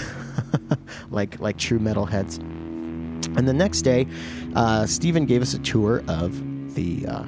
like 1.09 1.37
like 1.41 1.57
true 1.57 1.79
metalheads. 1.79 2.37
And 3.37 3.47
the 3.47 3.53
next 3.53 3.81
day, 3.81 4.07
uh, 4.55 4.85
Steven 4.85 5.25
gave 5.25 5.41
us 5.41 5.53
a 5.53 5.59
tour 5.59 6.01
of 6.07 6.75
the 6.75 7.05
uh, 7.07 7.23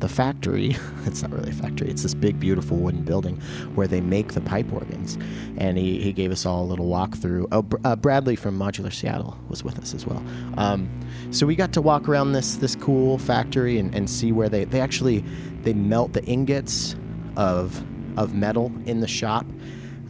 the 0.00 0.08
factory. 0.08 0.76
It's 1.06 1.22
not 1.22 1.32
really 1.32 1.50
a 1.50 1.54
factory. 1.54 1.88
It's 1.88 2.02
this 2.02 2.14
big, 2.14 2.40
beautiful 2.40 2.76
wooden 2.78 3.02
building 3.02 3.40
where 3.76 3.86
they 3.86 4.00
make 4.00 4.32
the 4.32 4.40
pipe 4.40 4.72
organs. 4.72 5.16
And 5.56 5.78
he, 5.78 6.00
he 6.02 6.12
gave 6.12 6.32
us 6.32 6.44
all 6.44 6.64
a 6.64 6.66
little 6.66 6.88
walkthrough. 6.88 7.46
Oh, 7.52 7.64
uh, 7.84 7.94
Bradley 7.94 8.34
from 8.34 8.58
Modular 8.58 8.92
Seattle 8.92 9.38
was 9.48 9.62
with 9.62 9.78
us 9.78 9.94
as 9.94 10.04
well. 10.04 10.20
Um, 10.58 10.90
so 11.30 11.46
we 11.46 11.54
got 11.54 11.72
to 11.74 11.80
walk 11.80 12.08
around 12.08 12.32
this 12.32 12.56
this 12.56 12.74
cool 12.74 13.18
factory 13.18 13.78
and, 13.78 13.94
and 13.94 14.10
see 14.10 14.32
where 14.32 14.48
they 14.48 14.64
they 14.64 14.80
actually 14.80 15.24
they 15.62 15.74
melt 15.74 16.12
the 16.12 16.24
ingots 16.24 16.96
of 17.36 17.84
of 18.18 18.34
metal 18.34 18.72
in 18.84 19.00
the 19.00 19.08
shop. 19.08 19.46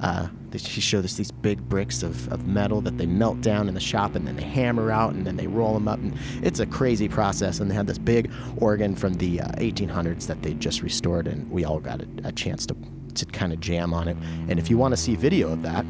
Uh, 0.01 0.29
she 0.59 0.81
showed 0.81 1.05
us 1.05 1.15
these 1.15 1.31
big 1.31 1.69
bricks 1.69 2.03
of, 2.03 2.31
of 2.33 2.47
metal 2.47 2.81
that 2.83 2.99
they 2.99 3.07
melt 3.07 3.41
down 3.41 3.69
in 3.69 3.75
the 3.75 3.81
shop 3.81 4.15
and 4.15 4.27
then 4.27 4.37
they 4.37 4.45
hammer 4.45 4.91
out 4.91 5.13
and 5.13 5.27
then 5.27 5.37
they 5.37 5.47
roll 5.47 5.75
them 5.75 5.89
up. 5.89 5.99
And 5.99 6.15
it's 6.43 6.61
a 6.61 6.67
crazy 6.67 7.09
process. 7.09 7.61
And 7.61 7.71
they 7.71 7.75
had 7.75 7.87
this 7.87 7.99
big 7.99 8.31
organ 8.59 8.95
from 8.97 9.15
the 9.15 9.41
uh, 9.41 9.49
1800s 9.53 10.27
that 10.27 10.43
they 10.43 10.55
just 10.55 10.83
restored, 10.83 11.27
and 11.27 11.51
we 11.51 11.65
all 11.65 11.81
got 11.81 12.01
a, 12.03 12.09
a 12.25 12.33
chance 12.33 12.67
to, 12.67 12.77
to 13.15 13.27
kind 13.27 13.53
of 13.53 13.61
jam 13.61 13.93
on 13.93 14.09
it. 14.09 14.17
And 14.49 14.59
if 14.59 14.71
you 14.71 14.79
want 14.79 14.93
to 14.93 14.97
see 14.97 15.15
video 15.17 15.53
of 15.53 15.63
that, 15.63 15.85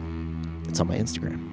it's 0.68 0.80
on 0.80 0.88
my 0.88 0.96
Instagram. 0.96 1.52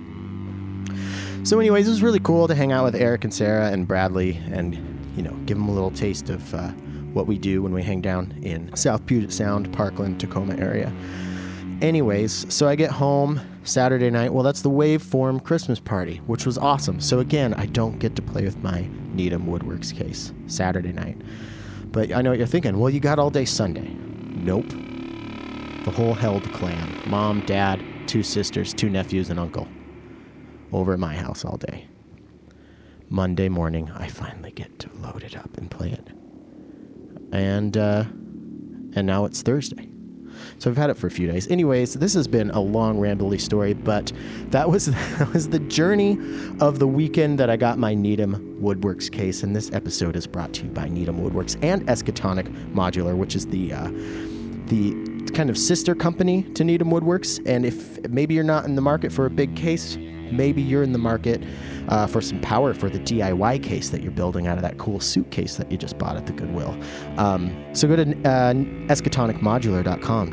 So, 1.45 1.59
anyways, 1.59 1.87
it 1.87 1.91
was 1.91 2.01
really 2.01 2.21
cool 2.21 2.47
to 2.47 2.55
hang 2.55 2.71
out 2.71 2.85
with 2.85 2.95
Eric 2.95 3.25
and 3.25 3.33
Sarah 3.33 3.67
and 3.67 3.87
Bradley 3.87 4.39
and, 4.51 4.75
you 5.17 5.23
know, 5.23 5.33
give 5.45 5.57
them 5.57 5.67
a 5.67 5.73
little 5.73 5.91
taste 5.91 6.29
of 6.29 6.53
uh, 6.53 6.69
what 7.13 7.27
we 7.27 7.37
do 7.37 7.61
when 7.61 7.73
we 7.73 7.83
hang 7.83 8.01
down 8.01 8.33
in 8.41 8.73
South 8.75 9.05
Puget 9.05 9.31
Sound, 9.31 9.71
Parkland, 9.73 10.19
Tacoma 10.19 10.55
area. 10.55 10.91
Anyways, 11.83 12.45
so 12.47 12.69
I 12.69 12.77
get 12.77 12.91
home 12.91 13.41
Saturday 13.65 14.09
night. 14.09 14.33
Well, 14.33 14.41
that's 14.41 14.61
the 14.61 14.69
Waveform 14.69 15.43
Christmas 15.43 15.81
party, 15.81 16.21
which 16.27 16.45
was 16.45 16.57
awesome. 16.57 17.01
So 17.01 17.19
again, 17.19 17.53
I 17.55 17.65
don't 17.65 17.99
get 17.99 18.15
to 18.15 18.21
play 18.21 18.45
with 18.45 18.57
my 18.63 18.87
Needham 19.11 19.45
Woodworks 19.47 19.93
case 19.93 20.31
Saturday 20.47 20.93
night. 20.93 21.17
But 21.91 22.13
I 22.13 22.21
know 22.21 22.29
what 22.29 22.39
you're 22.39 22.47
thinking. 22.47 22.79
Well, 22.79 22.89
you 22.89 23.01
got 23.01 23.19
all 23.19 23.29
day 23.29 23.43
Sunday. 23.43 23.89
Nope. 23.89 24.69
The 24.69 25.91
whole 25.91 26.13
Held 26.13 26.49
clan 26.53 27.01
mom, 27.05 27.41
dad, 27.45 27.83
two 28.07 28.23
sisters, 28.23 28.73
two 28.73 28.89
nephews, 28.89 29.29
and 29.29 29.37
uncle 29.37 29.67
over 30.71 30.93
at 30.93 30.99
my 30.99 31.17
house 31.17 31.43
all 31.43 31.57
day. 31.57 31.85
Monday 33.09 33.49
morning, 33.49 33.91
I 33.91 34.07
finally 34.07 34.51
get 34.51 34.79
to 34.79 34.89
load 35.01 35.21
it 35.21 35.35
up 35.35 35.57
and 35.57 35.69
play 35.69 35.91
it. 35.91 36.07
And, 37.33 37.75
uh, 37.75 38.05
and 38.95 39.05
now 39.05 39.25
it's 39.25 39.41
Thursday. 39.41 39.89
So 40.63 40.71
I've 40.71 40.77
had 40.77 40.89
it 40.89 40.95
for 40.95 41.07
a 41.07 41.11
few 41.11 41.29
days. 41.29 41.45
Anyways, 41.49 41.95
this 41.95 42.13
has 42.13 42.25
been 42.25 42.49
a 42.51 42.59
long, 42.61 42.97
rambly 42.97 43.37
story, 43.37 43.73
but 43.73 44.13
that 44.47 44.69
was 44.69 44.85
that 45.17 45.33
was 45.33 45.49
the 45.49 45.59
journey 45.59 46.17
of 46.61 46.79
the 46.79 46.87
weekend 46.87 47.37
that 47.39 47.49
I 47.49 47.57
got 47.57 47.77
my 47.77 47.93
Needham 47.93 48.57
Woodworks 48.61 49.11
case, 49.11 49.43
and 49.43 49.53
this 49.53 49.69
episode 49.73 50.15
is 50.15 50.25
brought 50.25 50.53
to 50.53 50.63
you 50.63 50.69
by 50.69 50.87
Needham 50.87 51.19
Woodworks 51.19 51.61
and 51.61 51.85
Eskatonic 51.87 52.47
Modular, 52.73 53.13
which 53.13 53.35
is 53.35 53.45
the 53.47 53.73
uh, 53.73 53.89
the 54.67 55.29
kind 55.33 55.49
of 55.49 55.57
sister 55.57 55.95
company 55.95 56.43
to 56.53 56.63
Needham 56.63 56.89
Woodworks. 56.91 57.45
And 57.45 57.65
if 57.65 57.99
maybe 58.07 58.33
you're 58.33 58.45
not 58.45 58.63
in 58.63 58.75
the 58.75 58.81
market 58.81 59.11
for 59.11 59.25
a 59.25 59.29
big 59.29 59.57
case, 59.57 59.97
maybe 60.35 60.61
you're 60.61 60.83
in 60.83 60.91
the 60.91 60.99
market 60.99 61.41
uh, 61.89 62.07
for 62.07 62.21
some 62.21 62.39
power 62.41 62.73
for 62.73 62.89
the 62.89 62.99
DIY 62.99 63.63
case 63.63 63.89
that 63.89 64.01
you're 64.01 64.11
building 64.11 64.47
out 64.47 64.57
of 64.57 64.63
that 64.63 64.77
cool 64.77 64.99
suitcase 64.99 65.55
that 65.57 65.71
you 65.71 65.77
just 65.77 65.97
bought 65.97 66.15
at 66.15 66.25
the 66.25 66.33
Goodwill. 66.33 66.77
Um, 67.17 67.53
so 67.73 67.87
go 67.87 67.95
to 67.95 68.03
uh, 68.27 68.53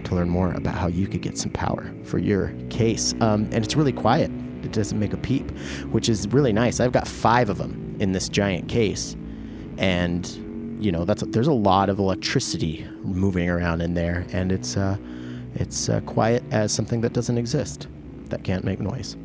to 0.05 0.15
learn 0.15 0.29
more 0.29 0.53
about 0.53 0.75
how 0.75 0.87
you 0.89 1.07
could 1.07 1.23
get 1.23 1.39
some 1.39 1.51
power 1.51 1.93
for 2.05 2.19
your 2.19 2.53
case. 2.71 3.15
Um, 3.21 3.45
and 3.53 3.65
it's 3.65 3.77
really 3.77 3.93
quiet. 3.93 4.31
It 4.63 4.73
doesn't 4.73 4.99
make 4.99 5.13
a 5.13 5.17
peep, 5.17 5.51
which 5.91 6.09
is 6.09 6.29
really 6.29 6.53
nice. 6.53 6.81
I've 6.81 6.93
got 6.93 7.09
five 7.09 7.49
of 7.49 7.59
them 7.59 7.97
in 7.99 8.13
this 8.13 8.29
giant 8.29 8.69
case, 8.69 9.17
and 9.79 10.29
you 10.81 10.93
know 10.93 11.05
that's 11.05 11.23
there's 11.29 11.47
a 11.47 11.53
lot 11.53 11.89
of 11.89 11.99
electricity 11.99 12.87
moving 13.03 13.49
around 13.49 13.81
in 13.81 13.95
there, 13.95 14.27
and 14.33 14.53
it's 14.53 14.77
uh, 14.77 14.97
it's 15.55 15.89
uh, 15.89 16.01
quiet 16.01 16.43
as 16.51 16.73
something 16.73 17.01
that 17.01 17.13
doesn't 17.13 17.39
exist, 17.39 17.89
that 18.29 18.45
can't 18.45 18.65
make 18.65 18.81
noise. 18.81 19.17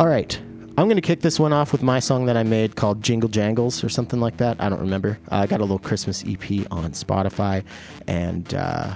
All 0.00 0.08
right. 0.08 0.34
I'm 0.78 0.86
going 0.86 0.96
to 0.96 1.02
kick 1.02 1.20
this 1.20 1.38
one 1.38 1.52
off 1.52 1.72
with 1.72 1.82
my 1.82 2.00
song 2.00 2.24
that 2.24 2.34
I 2.34 2.42
made 2.42 2.74
called 2.74 3.02
Jingle 3.02 3.28
Jangles 3.28 3.84
or 3.84 3.90
something 3.90 4.18
like 4.18 4.38
that. 4.38 4.56
I 4.58 4.70
don't 4.70 4.80
remember. 4.80 5.18
Uh, 5.30 5.36
I 5.36 5.46
got 5.46 5.60
a 5.60 5.62
little 5.62 5.78
Christmas 5.78 6.24
EP 6.26 6.66
on 6.70 6.92
Spotify. 6.92 7.62
And 8.06 8.54
uh, 8.54 8.94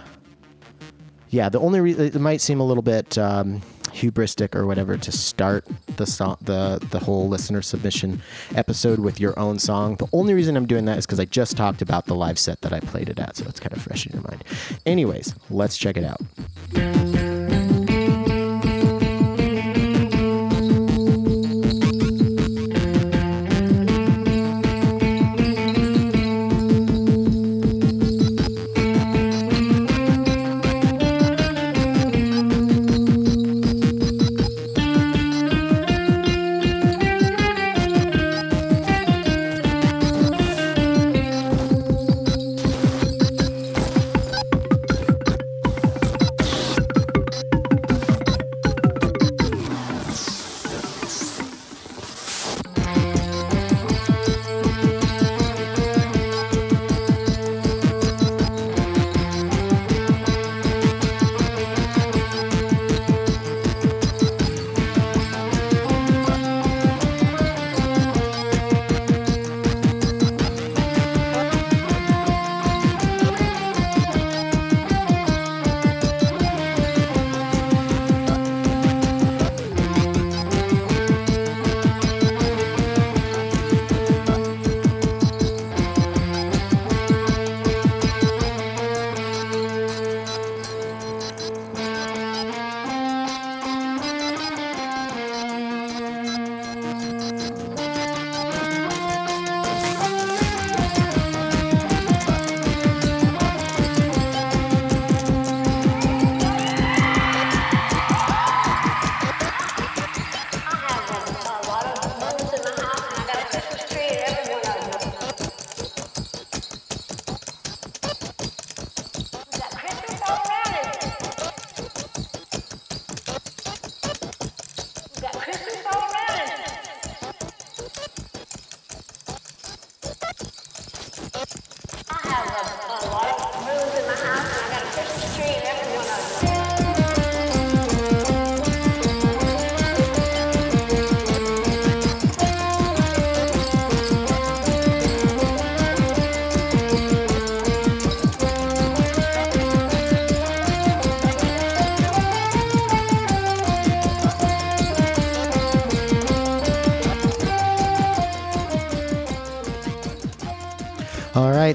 yeah, 1.28 1.50
the 1.50 1.60
only 1.60 1.82
reason 1.82 2.06
it 2.06 2.14
might 2.14 2.40
seem 2.40 2.58
a 2.58 2.64
little 2.64 2.82
bit 2.82 3.18
um, 3.18 3.60
hubristic 3.88 4.54
or 4.54 4.64
whatever 4.64 4.96
to 4.96 5.12
start 5.12 5.66
the, 5.96 6.06
song, 6.06 6.38
the, 6.40 6.78
the 6.90 7.00
whole 7.00 7.28
listener 7.28 7.60
submission 7.60 8.22
episode 8.54 8.98
with 8.98 9.20
your 9.20 9.38
own 9.38 9.58
song. 9.58 9.96
The 9.96 10.08
only 10.14 10.32
reason 10.32 10.56
I'm 10.56 10.64
doing 10.64 10.86
that 10.86 10.96
is 10.96 11.04
because 11.04 11.20
I 11.20 11.26
just 11.26 11.54
talked 11.54 11.82
about 11.82 12.06
the 12.06 12.14
live 12.14 12.38
set 12.38 12.62
that 12.62 12.72
I 12.72 12.80
played 12.80 13.10
it 13.10 13.18
at. 13.18 13.36
So 13.36 13.44
it's 13.46 13.60
kind 13.60 13.74
of 13.76 13.82
fresh 13.82 14.06
in 14.06 14.12
your 14.14 14.22
mind. 14.22 14.42
Anyways, 14.86 15.34
let's 15.50 15.76
check 15.76 15.98
it 15.98 16.04
out. 16.04 16.22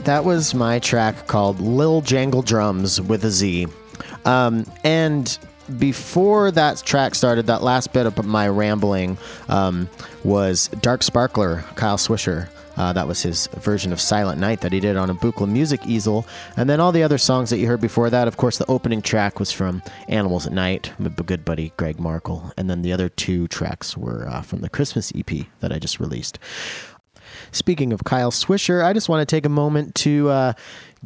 That 0.10 0.25
was 0.25 0.56
my 0.56 0.80
track 0.80 1.28
called 1.28 1.60
Lil 1.60 2.01
Jangle 2.01 2.42
Drums 2.42 3.00
with 3.00 3.24
a 3.25 3.30
Z. 3.30 3.68
Um, 4.25 4.66
and 4.84 5.38
before 5.78 6.50
that 6.50 6.82
track 6.84 7.13
started, 7.13 7.46
that 7.46 7.62
last 7.62 7.94
bit 7.94 8.08
of 8.08 8.25
my 8.25 8.50
rambling 8.50 9.20
um, 9.50 9.88
was 10.24 10.70
Dark 10.82 11.04
Sparkler, 11.04 11.63
Kyle 11.75 11.98
Swisher. 11.98 12.50
Uh, 12.75 12.92
that 12.92 13.08
was 13.08 13.22
his 13.22 13.46
version 13.58 13.94
of 13.94 14.01
Silent 14.01 14.39
Night 14.39 14.62
that 14.62 14.74
he 14.74 14.80
did 14.80 14.98
on 14.98 15.12
a 15.12 15.13
Buchla 15.13 15.48
music 15.48 15.86
easel. 15.86 16.25
And 16.58 16.68
then 16.68 16.80
all 16.80 16.92
the 16.92 17.04
other 17.04 17.20
songs 17.20 17.51
that 17.51 17.60
you 17.60 17.68
heard 17.68 17.82
before 17.82 18.10
that, 18.10 18.28
of 18.28 18.36
course, 18.36 18.58
the 18.58 18.66
opening 18.66 19.04
track 19.04 19.39
was 19.39 19.51
from 19.51 19.84
Animals 20.08 20.48
at 20.48 20.54
Night, 20.54 20.92
my 20.98 21.10
good 21.10 21.46
buddy 21.46 21.72
Greg 21.78 22.00
Markle. 22.00 22.51
And 22.58 22.68
then 22.68 22.82
the 22.82 22.94
other 22.94 23.10
two 23.10 23.48
tracks 23.50 23.96
were 23.96 24.28
uh, 24.28 24.42
from 24.42 24.62
the 24.62 24.70
Christmas 24.70 25.13
EP 25.16 25.46
that 25.60 25.72
I 25.72 25.78
just 25.78 26.00
released. 26.00 26.39
Speaking 27.52 27.94
of 27.94 28.04
Kyle 28.04 28.32
Swisher, 28.32 28.84
I 28.84 28.94
just 28.94 29.10
want 29.10 29.28
to 29.28 29.36
take 29.36 29.46
a 29.46 29.50
moment 29.50 29.96
to 29.96 30.30
uh, 30.30 30.54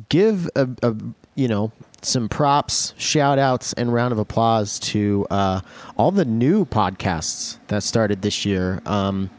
give 0.10 0.50
a, 0.56 0.68
a, 0.82 0.96
you 1.36 1.48
know, 1.48 1.72
some 2.01 2.27
props, 2.27 2.94
shout 2.98 3.39
outs, 3.39 3.74
and 3.74 3.94
round 3.94 4.12
of 4.12 4.20
applause 4.20 4.80
to 4.80 5.25
uh, 5.30 5.62
all 5.98 6.12
the 6.12 6.25
new 6.25 6.65
podcasts 6.65 7.58
that 7.68 7.84
started 7.84 8.22
this 8.22 8.46
year. 8.46 8.82
Um, 8.86 9.30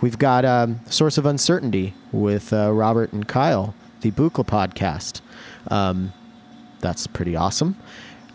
we've 0.00 0.18
got 0.18 0.44
um, 0.44 0.80
Source 0.86 1.18
of 1.18 1.26
Uncertainty 1.26 1.94
with 2.12 2.52
uh, 2.52 2.72
Robert 2.72 3.12
and 3.12 3.26
Kyle, 3.26 3.74
the 4.00 4.10
Buchla 4.10 4.46
podcast. 4.46 5.20
Um, 5.72 6.12
that's 6.80 7.06
pretty 7.06 7.36
awesome. 7.36 7.76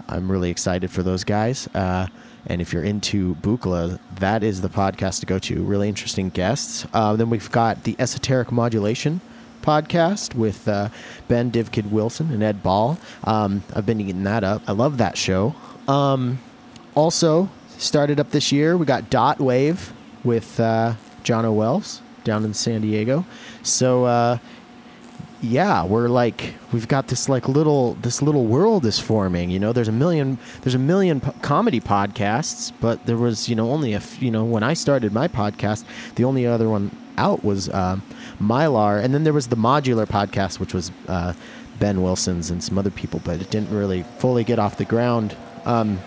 I'm 0.09 0.31
really 0.31 0.49
excited 0.49 0.89
for 0.89 1.03
those 1.03 1.23
guys. 1.23 1.67
Uh, 1.73 2.07
and 2.47 2.61
if 2.61 2.73
you're 2.73 2.83
into 2.83 3.35
Buchla, 3.35 3.99
that 4.19 4.43
is 4.43 4.61
the 4.61 4.69
podcast 4.69 5.19
to 5.19 5.25
go 5.25 5.37
to. 5.39 5.63
Really 5.63 5.89
interesting 5.89 6.29
guests. 6.29 6.87
Uh, 6.93 7.15
then 7.15 7.29
we've 7.29 7.51
got 7.51 7.83
the 7.83 7.95
Esoteric 7.99 8.51
Modulation 8.51 9.21
podcast 9.61 10.33
with 10.33 10.67
uh, 10.67 10.89
Ben 11.27 11.51
Divkid 11.51 11.91
Wilson 11.91 12.31
and 12.31 12.41
Ed 12.41 12.63
Ball. 12.63 12.97
Um, 13.25 13.63
I've 13.75 13.85
been 13.85 13.99
eating 13.99 14.23
that 14.23 14.43
up. 14.43 14.61
I 14.65 14.71
love 14.71 14.97
that 14.97 15.17
show. 15.17 15.53
Um, 15.87 16.39
also, 16.95 17.49
started 17.77 18.19
up 18.19 18.31
this 18.31 18.51
year, 18.51 18.77
we 18.77 18.85
got 18.85 19.09
Dot 19.09 19.39
Wave 19.39 19.93
with 20.23 20.59
uh, 20.59 20.95
John 21.23 21.45
O'Wells 21.45 22.01
down 22.23 22.43
in 22.45 22.53
San 22.53 22.81
Diego. 22.81 23.25
So, 23.61 24.05
uh, 24.05 24.37
yeah, 25.41 25.85
we're 25.85 26.07
like 26.07 26.55
we've 26.71 26.87
got 26.87 27.07
this 27.07 27.29
like 27.29 27.47
little 27.47 27.93
this 27.95 28.21
little 28.21 28.45
world 28.45 28.85
is 28.85 28.99
forming. 28.99 29.49
You 29.49 29.59
know, 29.59 29.71
there's 29.73 29.87
a 29.87 29.91
million 29.93 30.37
there's 30.61 30.75
a 30.75 30.79
million 30.79 31.21
po- 31.21 31.33
comedy 31.41 31.79
podcasts, 31.79 32.71
but 32.81 33.05
there 33.05 33.17
was 33.17 33.47
you 33.47 33.55
know 33.55 33.71
only 33.71 33.93
a 33.93 33.97
f- 33.97 34.21
you 34.21 34.31
know 34.31 34.43
when 34.43 34.63
I 34.63 34.73
started 34.73 35.13
my 35.13 35.27
podcast, 35.27 35.83
the 36.15 36.23
only 36.23 36.45
other 36.47 36.69
one 36.69 36.91
out 37.17 37.43
was 37.43 37.69
uh, 37.69 37.99
Mylar, 38.41 39.03
and 39.03 39.13
then 39.13 39.23
there 39.23 39.33
was 39.33 39.47
the 39.47 39.55
Modular 39.55 40.07
podcast, 40.07 40.59
which 40.59 40.73
was 40.73 40.91
uh, 41.07 41.33
Ben 41.79 42.01
Wilson's 42.01 42.49
and 42.49 42.63
some 42.63 42.77
other 42.77 42.91
people, 42.91 43.21
but 43.23 43.41
it 43.41 43.49
didn't 43.49 43.69
really 43.69 44.03
fully 44.17 44.43
get 44.43 44.59
off 44.59 44.77
the 44.77 44.85
ground. 44.85 45.35
Um, 45.65 45.99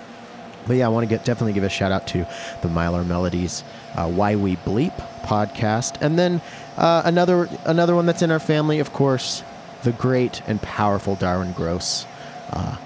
but 0.66 0.76
yeah, 0.76 0.86
I 0.86 0.88
want 0.88 1.08
to 1.08 1.14
get 1.14 1.24
definitely 1.24 1.52
give 1.52 1.64
a 1.64 1.68
shout 1.68 1.92
out 1.92 2.06
to 2.08 2.18
the 2.62 2.68
Mylar 2.68 3.06
Melodies, 3.06 3.64
uh, 3.94 4.08
Why 4.08 4.36
We 4.36 4.56
Bleep 4.56 4.94
podcast, 5.22 6.00
and 6.00 6.18
then 6.18 6.40
uh, 6.76 7.02
another 7.04 7.48
another 7.64 7.94
one 7.94 8.06
that's 8.06 8.22
in 8.22 8.30
our 8.30 8.38
family, 8.38 8.78
of 8.78 8.92
course, 8.92 9.42
the 9.82 9.92
great 9.92 10.42
and 10.46 10.60
powerful 10.62 11.14
Darwin 11.16 11.52
Grosse, 11.52 12.06
uh, 12.50 12.76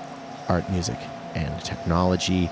art, 0.48 0.68
music, 0.70 0.98
and 1.34 1.62
technology, 1.64 2.50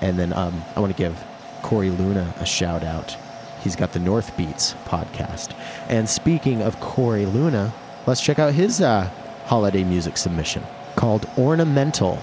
and 0.00 0.18
then 0.18 0.32
um, 0.32 0.62
I 0.76 0.80
want 0.80 0.94
to 0.94 0.98
give 0.98 1.22
Corey 1.62 1.90
Luna 1.90 2.34
a 2.38 2.46
shout 2.46 2.84
out. 2.84 3.16
He's 3.62 3.76
got 3.76 3.92
the 3.92 3.98
North 3.98 4.36
Beats 4.36 4.74
podcast, 4.84 5.54
and 5.88 6.08
speaking 6.08 6.62
of 6.62 6.80
Corey 6.80 7.26
Luna, 7.26 7.72
let's 8.06 8.20
check 8.20 8.38
out 8.38 8.52
his 8.52 8.80
uh, 8.80 9.08
holiday 9.46 9.84
music 9.84 10.16
submission 10.16 10.62
called 10.96 11.28
Ornamental. 11.38 12.18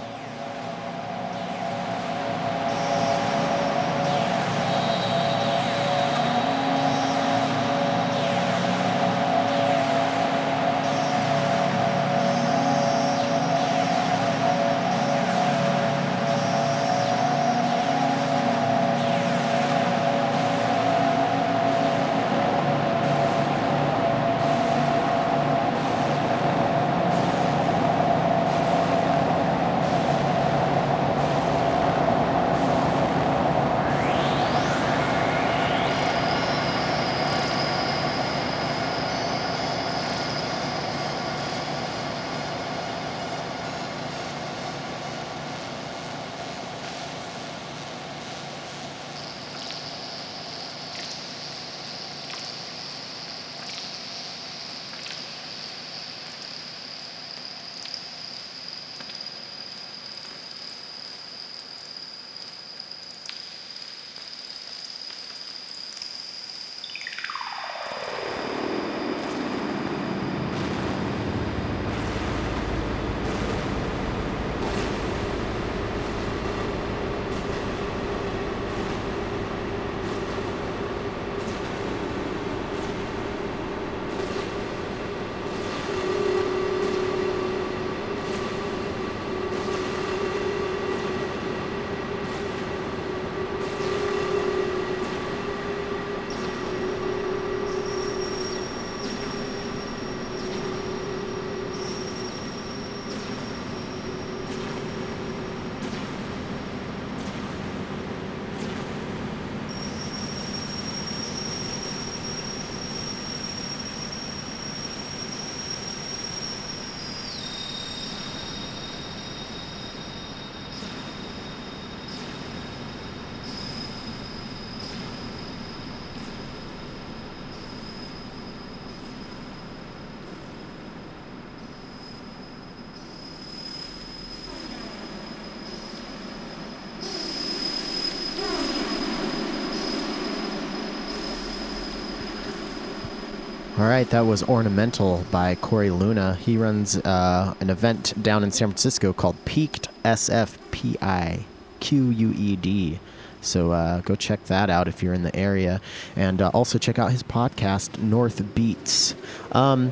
Right, 144.01 144.09
that 144.09 144.25
was 144.25 144.41
Ornamental 144.41 145.23
by 145.29 145.53
Corey 145.53 145.91
Luna. 145.91 146.33
He 146.33 146.57
runs 146.57 146.97
uh, 146.97 147.53
an 147.59 147.69
event 147.69 148.15
down 148.23 148.43
in 148.43 148.49
San 148.49 148.69
Francisco 148.69 149.13
called 149.13 149.35
Piqued 149.45 149.89
SFPI 150.03 151.43
Q 151.79 152.09
U 152.09 152.33
E 152.35 152.55
D. 152.55 152.99
So 153.41 153.71
uh, 153.71 154.01
go 154.01 154.15
check 154.15 154.43
that 154.45 154.71
out 154.71 154.87
if 154.87 155.03
you're 155.03 155.13
in 155.13 155.21
the 155.21 155.35
area, 155.35 155.81
and 156.15 156.41
uh, 156.41 156.49
also 156.51 156.79
check 156.79 156.97
out 156.97 157.11
his 157.11 157.21
podcast 157.21 157.99
North 157.99 158.55
Beats. 158.55 159.13
Um, 159.51 159.91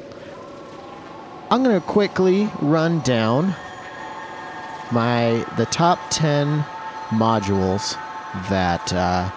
I'm 1.51 1.61
gonna 1.61 1.79
quickly 1.79 2.49
run 2.63 3.01
down 3.01 3.53
my 4.91 5.45
the 5.55 5.67
top 5.67 5.99
ten 6.09 6.65
modules 7.09 7.93
that 8.49 8.91
uh, 8.91 9.29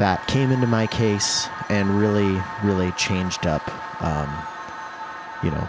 that 0.00 0.26
came 0.26 0.50
into 0.50 0.66
my 0.66 0.88
case 0.88 1.48
and 1.70 1.98
really, 1.98 2.40
really 2.62 2.92
changed 2.92 3.46
up 3.46 3.62
um, 4.00 4.28
you 5.42 5.50
know, 5.50 5.68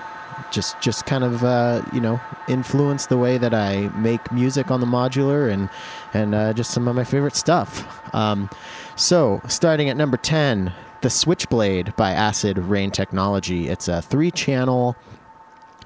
just 0.51 0.79
just 0.81 1.05
kind 1.05 1.23
of 1.23 1.43
uh, 1.43 1.81
you 1.93 2.01
know 2.01 2.19
influenced 2.47 3.09
the 3.09 3.17
way 3.17 3.37
that 3.37 3.53
I 3.53 3.89
make 3.95 4.31
music 4.31 4.71
on 4.71 4.79
the 4.79 4.87
modular 4.87 5.51
and 5.51 5.69
and 6.13 6.33
uh, 6.35 6.53
just 6.53 6.71
some 6.71 6.87
of 6.87 6.95
my 6.95 7.03
favorite 7.03 7.35
stuff. 7.35 7.85
Um, 8.13 8.49
so 8.95 9.41
starting 9.47 9.89
at 9.89 9.97
number 9.97 10.17
ten, 10.17 10.73
the 11.01 11.09
Switchblade 11.09 11.95
by 11.95 12.11
Acid 12.11 12.57
Rain 12.57 12.91
Technology. 12.91 13.67
It's 13.69 13.87
a 13.87 14.01
three-channel 14.01 14.95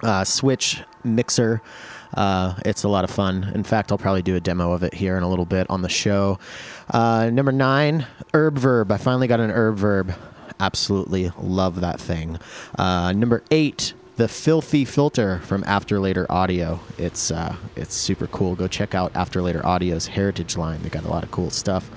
uh, 0.03 0.23
switch 0.23 0.83
mixer. 1.03 1.61
Uh, 2.15 2.55
it's 2.65 2.83
a 2.83 2.89
lot 2.89 3.03
of 3.03 3.09
fun. 3.09 3.51
In 3.53 3.63
fact, 3.63 3.91
I'll 3.91 3.97
probably 3.97 4.21
do 4.21 4.35
a 4.35 4.39
demo 4.39 4.71
of 4.71 4.83
it 4.83 4.93
here 4.93 5.17
in 5.17 5.23
a 5.23 5.29
little 5.29 5.45
bit 5.45 5.69
on 5.69 5.81
the 5.81 5.89
show. 5.89 6.39
Uh, 6.89 7.29
number 7.31 7.51
nine, 7.51 8.07
Erbe-Verb. 8.33 8.91
I 8.91 8.97
finally 8.97 9.27
got 9.27 9.39
an 9.39 9.51
Erbe-Verb. 9.51 10.13
Absolutely 10.59 11.31
love 11.37 11.81
that 11.81 11.99
thing. 11.99 12.39
Uh, 12.79 13.11
number 13.11 13.43
eight, 13.51 13.93
the 14.15 14.29
Filthy 14.29 14.85
Filter 14.85 15.39
from 15.39 15.63
After 15.67 15.99
Later 15.99 16.25
Audio. 16.31 16.79
It's 16.97 17.31
uh, 17.31 17.55
it's 17.75 17.93
super 17.93 18.27
cool. 18.27 18.55
Go 18.55 18.67
check 18.67 18.95
out 18.95 19.11
After 19.13 19.41
Later 19.41 19.65
Audio's 19.65 20.07
Heritage 20.07 20.55
line. 20.55 20.81
They 20.81 20.89
got 20.89 21.03
a 21.03 21.09
lot 21.09 21.23
of 21.23 21.31
cool 21.31 21.49
stuff. 21.49 21.89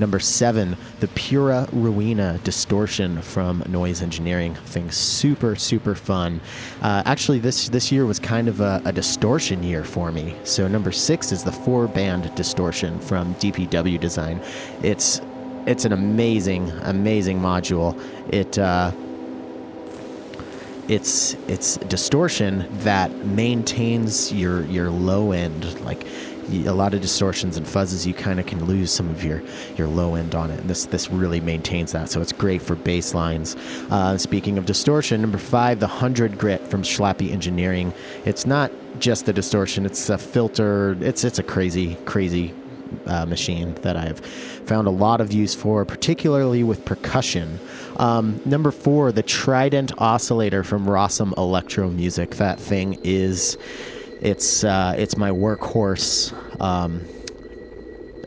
Number 0.00 0.18
seven, 0.18 0.78
the 1.00 1.08
Pura 1.08 1.68
Ruina 1.72 2.42
Distortion 2.42 3.20
from 3.20 3.62
Noise 3.68 4.00
Engineering. 4.00 4.54
Thing 4.54 4.90
super 4.90 5.54
super 5.54 5.94
fun. 5.94 6.40
Uh, 6.80 7.02
actually, 7.04 7.38
this 7.38 7.68
this 7.68 7.92
year 7.92 8.06
was 8.06 8.18
kind 8.18 8.48
of 8.48 8.60
a, 8.60 8.80
a 8.86 8.92
distortion 8.92 9.62
year 9.62 9.84
for 9.84 10.10
me. 10.10 10.34
So 10.44 10.66
number 10.66 10.90
six 10.90 11.32
is 11.32 11.44
the 11.44 11.52
four 11.52 11.86
band 11.86 12.34
distortion 12.34 12.98
from 12.98 13.34
DPW 13.34 14.00
Design. 14.00 14.40
It's 14.82 15.20
it's 15.66 15.84
an 15.84 15.92
amazing 15.92 16.70
amazing 16.84 17.38
module. 17.38 17.94
It 18.32 18.58
uh, 18.58 18.92
it's 20.88 21.34
it's 21.46 21.76
distortion 21.76 22.66
that 22.84 23.14
maintains 23.26 24.32
your 24.32 24.64
your 24.64 24.90
low 24.90 25.32
end 25.32 25.78
like 25.82 26.06
a 26.50 26.72
lot 26.72 26.94
of 26.94 27.00
distortions 27.00 27.56
and 27.56 27.66
fuzzes 27.66 28.06
you 28.06 28.14
kind 28.14 28.40
of 28.40 28.46
can 28.46 28.64
lose 28.64 28.92
some 28.92 29.08
of 29.08 29.24
your 29.24 29.42
your 29.76 29.86
low 29.86 30.14
end 30.14 30.34
on 30.34 30.50
it 30.50 30.60
and 30.60 30.68
this 30.68 30.86
this 30.86 31.10
really 31.10 31.40
maintains 31.40 31.92
that 31.92 32.10
so 32.10 32.20
it's 32.20 32.32
great 32.32 32.60
for 32.60 32.74
bass 32.74 33.14
lines 33.14 33.56
uh, 33.90 34.16
speaking 34.18 34.58
of 34.58 34.66
distortion 34.66 35.20
number 35.20 35.38
five 35.38 35.80
the 35.80 35.86
100 35.86 36.38
grit 36.38 36.66
from 36.66 36.82
Schlappi 36.82 37.30
Engineering 37.30 37.92
it's 38.24 38.46
not 38.46 38.70
just 38.98 39.26
the 39.26 39.32
distortion 39.32 39.86
it's 39.86 40.10
a 40.10 40.18
filter 40.18 40.96
it's 41.00 41.24
it's 41.24 41.38
a 41.38 41.42
crazy 41.42 41.94
crazy 42.04 42.54
uh, 43.06 43.26
machine 43.26 43.74
that 43.82 43.96
I've 43.96 44.20
found 44.20 44.86
a 44.86 44.90
lot 44.90 45.20
of 45.20 45.32
use 45.32 45.54
for, 45.54 45.84
particularly 45.84 46.62
with 46.62 46.84
percussion. 46.84 47.60
Um, 47.96 48.40
number 48.44 48.70
four, 48.70 49.12
the 49.12 49.22
Trident 49.22 49.92
oscillator 49.98 50.64
from 50.64 50.86
Rossum 50.86 51.36
Electro 51.36 51.90
Music. 51.90 52.36
That 52.36 52.58
thing 52.58 52.98
is, 53.04 53.56
it's 54.20 54.64
uh, 54.64 54.94
it's 54.96 55.16
my 55.16 55.30
workhorse. 55.30 56.32
Um, 56.60 57.06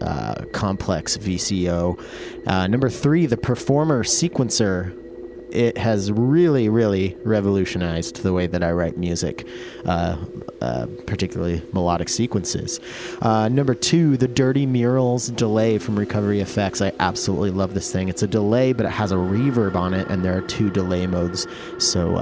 uh, 0.01 0.43
complex 0.51 1.17
VCO. 1.17 1.97
Uh, 2.45 2.67
number 2.67 2.89
three, 2.89 3.25
the 3.25 3.38
Performer 3.38 4.03
Sequencer 4.03 4.99
it 5.53 5.77
has 5.77 6.12
really, 6.12 6.67
really 6.67 7.15
revolutionized 7.23 8.23
the 8.23 8.34
way 8.34 8.47
that 8.47 8.63
I 8.63 8.71
write 8.71 8.97
music, 8.97 9.47
uh, 9.86 10.17
uh, 10.62 10.88
particularly 11.06 11.62
melodic 11.71 12.10
sequences. 12.10 12.79
Uh, 13.21 13.49
number 13.49 13.75
two, 13.75 14.17
the 14.17 14.27
Dirty 14.27 14.65
Murals 14.65 15.27
delay 15.29 15.77
from 15.77 15.97
Recovery 15.97 16.39
Effects. 16.39 16.82
I 16.82 16.91
absolutely 16.99 17.51
love 17.51 17.75
this 17.75 17.91
thing. 17.91 18.10
It's 18.10 18.23
a 18.23 18.27
delay, 18.27 18.73
but 18.73 18.88
it 18.88 18.91
has 18.91 19.12
a 19.12 19.15
reverb 19.15 19.75
on 19.75 19.93
it, 19.93 20.08
and 20.10 20.25
there 20.25 20.36
are 20.36 20.41
two 20.41 20.71
delay 20.71 21.06
modes. 21.06 21.45
So, 21.77 22.17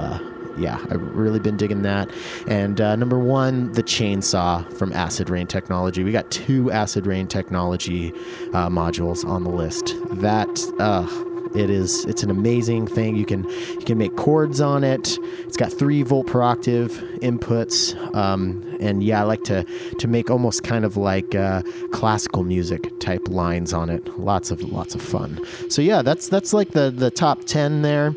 yeah, 0.56 0.78
I've 0.90 1.02
really 1.14 1.40
been 1.40 1.56
digging 1.56 1.82
that. 1.82 2.10
And 2.46 2.80
uh, 2.80 2.96
number 2.96 3.18
one, 3.18 3.72
the 3.72 3.82
chainsaw 3.82 4.70
from 4.76 4.92
Acid 4.92 5.30
Rain 5.30 5.46
Technology. 5.46 6.04
We 6.04 6.12
got 6.12 6.30
two 6.30 6.70
Acid 6.70 7.06
Rain 7.06 7.26
Technology 7.26 8.12
uh, 8.52 8.68
modules 8.68 9.24
on 9.26 9.44
the 9.44 9.50
list. 9.50 9.94
That, 10.10 10.48
uh, 10.78 11.06
it 11.54 11.68
is 11.68 12.04
it's 12.06 12.22
an 12.22 12.30
amazing 12.30 12.86
thing. 12.86 13.16
You 13.16 13.26
can 13.26 13.44
you 13.44 13.84
can 13.84 13.98
make 13.98 14.16
chords 14.16 14.60
on 14.60 14.84
it. 14.84 15.18
It's 15.40 15.56
got 15.56 15.72
three 15.72 16.02
volt 16.02 16.26
per 16.26 16.42
octave 16.42 16.92
inputs, 17.20 17.94
um, 18.14 18.76
and 18.80 19.02
yeah, 19.02 19.20
I 19.20 19.24
like 19.24 19.44
to 19.44 19.64
to 19.98 20.08
make 20.08 20.30
almost 20.30 20.62
kind 20.62 20.84
of 20.84 20.96
like 20.96 21.34
uh, 21.34 21.62
classical 21.90 22.44
music 22.44 22.98
type 23.00 23.28
lines 23.28 23.72
on 23.72 23.90
it. 23.90 24.18
Lots 24.18 24.50
of 24.50 24.62
lots 24.62 24.94
of 24.94 25.02
fun. 25.02 25.44
So 25.68 25.82
yeah, 25.82 26.02
that's 26.02 26.28
that's 26.28 26.52
like 26.52 26.70
the 26.70 26.90
the 26.90 27.10
top 27.10 27.44
ten 27.44 27.82
there 27.82 28.14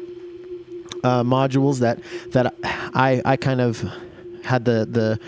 uh, 1.05 1.23
modules 1.23 1.79
that 1.79 1.99
that 2.31 2.55
I 2.63 3.21
I 3.23 3.37
kind 3.37 3.61
of 3.61 3.83
had 4.43 4.65
the 4.65 4.87
the 4.89 5.19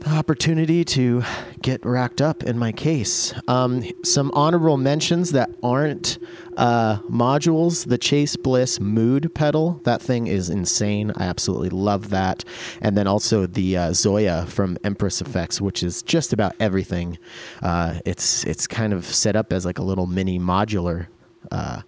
the 0.00 0.10
opportunity 0.10 0.84
to 0.84 1.24
get 1.60 1.84
racked 1.84 2.20
up 2.20 2.44
in 2.44 2.56
my 2.56 2.70
case. 2.70 3.34
Um, 3.48 3.84
some 4.04 4.30
honorable 4.32 4.76
mentions 4.76 5.32
that 5.32 5.50
aren't 5.60 6.18
uh, 6.56 6.98
modules. 7.10 7.88
The 7.88 7.98
Chase 7.98 8.36
Bliss 8.36 8.78
Mood 8.78 9.34
pedal. 9.34 9.80
That 9.82 10.00
thing 10.00 10.28
is 10.28 10.50
insane. 10.50 11.12
I 11.16 11.24
absolutely 11.24 11.70
love 11.70 12.10
that. 12.10 12.44
And 12.80 12.96
then 12.96 13.08
also 13.08 13.46
the 13.46 13.76
uh, 13.76 13.90
Zoia 13.90 14.46
from 14.46 14.78
Empress 14.84 15.20
Effects, 15.20 15.60
which 15.60 15.82
is 15.82 16.02
just 16.02 16.32
about 16.32 16.54
everything. 16.60 17.18
Uh, 17.60 17.98
it's 18.04 18.44
it's 18.44 18.66
kind 18.68 18.92
of 18.92 19.04
set 19.04 19.34
up 19.34 19.52
as 19.52 19.64
like 19.64 19.78
a 19.78 19.84
little 19.84 20.06
mini 20.06 20.38
modular 20.38 21.08
uh, 21.50 21.82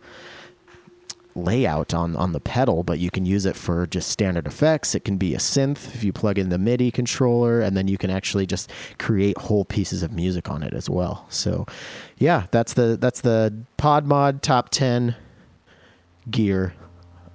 layout 1.42 1.94
on 1.94 2.16
on 2.16 2.32
the 2.32 2.40
pedal, 2.40 2.82
but 2.82 2.98
you 2.98 3.10
can 3.10 3.24
use 3.24 3.46
it 3.46 3.56
for 3.56 3.86
just 3.86 4.10
standard 4.10 4.46
effects. 4.46 4.94
It 4.94 5.04
can 5.04 5.16
be 5.16 5.34
a 5.34 5.38
synth 5.38 5.94
if 5.94 6.04
you 6.04 6.12
plug 6.12 6.38
in 6.38 6.48
the 6.48 6.58
MIDI 6.58 6.90
controller, 6.90 7.60
and 7.60 7.76
then 7.76 7.88
you 7.88 7.98
can 7.98 8.10
actually 8.10 8.46
just 8.46 8.70
create 8.98 9.36
whole 9.38 9.64
pieces 9.64 10.02
of 10.02 10.12
music 10.12 10.50
on 10.50 10.62
it 10.62 10.72
as 10.74 10.88
well. 10.88 11.26
So, 11.28 11.66
yeah, 12.18 12.46
that's 12.50 12.74
the 12.74 12.96
that's 13.00 13.20
the 13.20 13.54
PodMod 13.78 14.42
top 14.42 14.70
ten 14.70 15.16
gear 16.30 16.74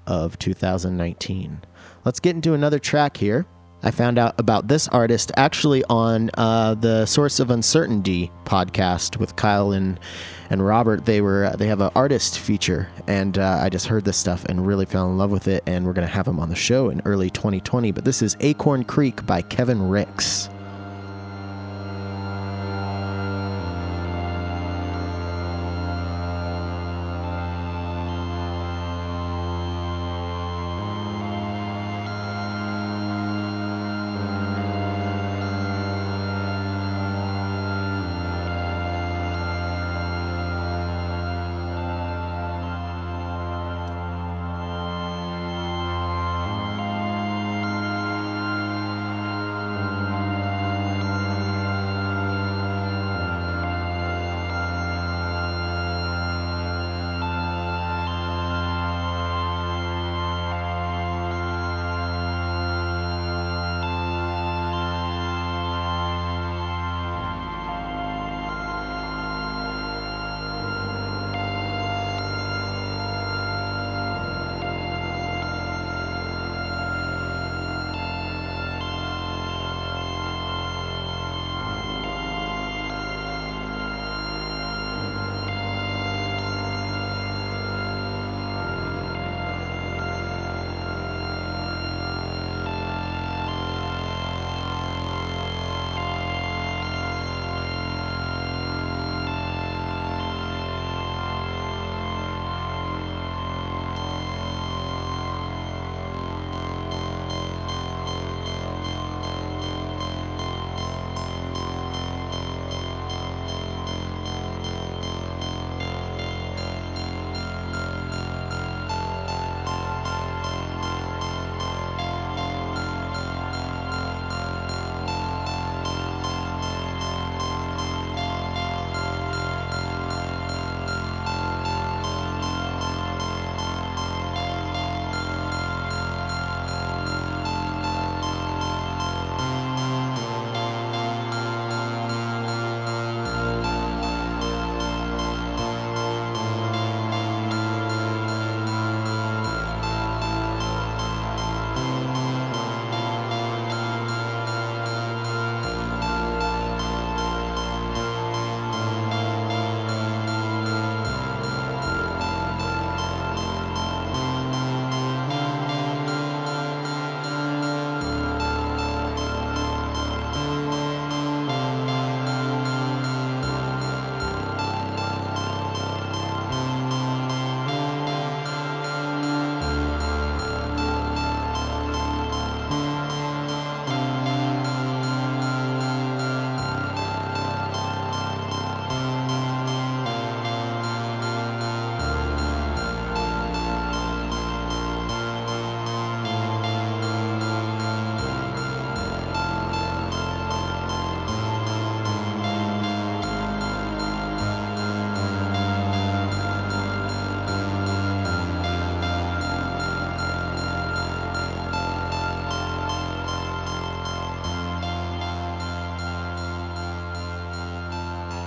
of 0.08 0.38
2019. 0.40 1.62
Let's 2.04 2.20
get 2.20 2.36
into 2.36 2.54
another 2.54 2.80
track 2.80 3.18
here. 3.18 3.46
I 3.86 3.92
found 3.92 4.18
out 4.18 4.34
about 4.40 4.68
this 4.68 4.88
artist 4.88 5.32
actually 5.38 5.84
on 5.92 6.32
uh, 6.34 6.74
the 6.74 7.06
Source 7.06 7.40
of 7.40 7.52
Uncertainty 7.52 8.32
podcast 8.44 9.18
with 9.18 9.36
Kyle 9.36 9.72
and 9.72 10.00
and 10.50 10.66
Robert. 10.66 11.06
They 11.06 11.22
were 11.22 11.54
they 11.56 11.68
have 11.68 11.82
an 11.82 11.92
artist 11.96 12.40
feature, 12.40 12.90
and 13.06 13.38
uh, 13.38 13.60
I 13.62 13.70
just 13.70 13.86
heard 13.86 14.04
this 14.04 14.18
stuff 14.18 14.44
and 14.46 14.66
really 14.66 14.86
fell 14.86 15.08
in 15.12 15.20
love 15.20 15.30
with 15.30 15.48
it. 15.48 15.62
And 15.68 15.86
we're 15.86 15.94
gonna 15.94 16.08
have 16.08 16.28
him 16.28 16.40
on 16.40 16.50
the 16.50 16.56
show 16.56 16.90
in 16.90 17.00
early 17.06 17.30
2020. 17.30 17.92
But 17.92 18.06
this 18.06 18.24
is 18.24 18.36
Acorn 18.40 18.86
Creek 18.86 19.24
by 19.28 19.44
Kevin 19.44 19.88
Rix. 19.88 20.50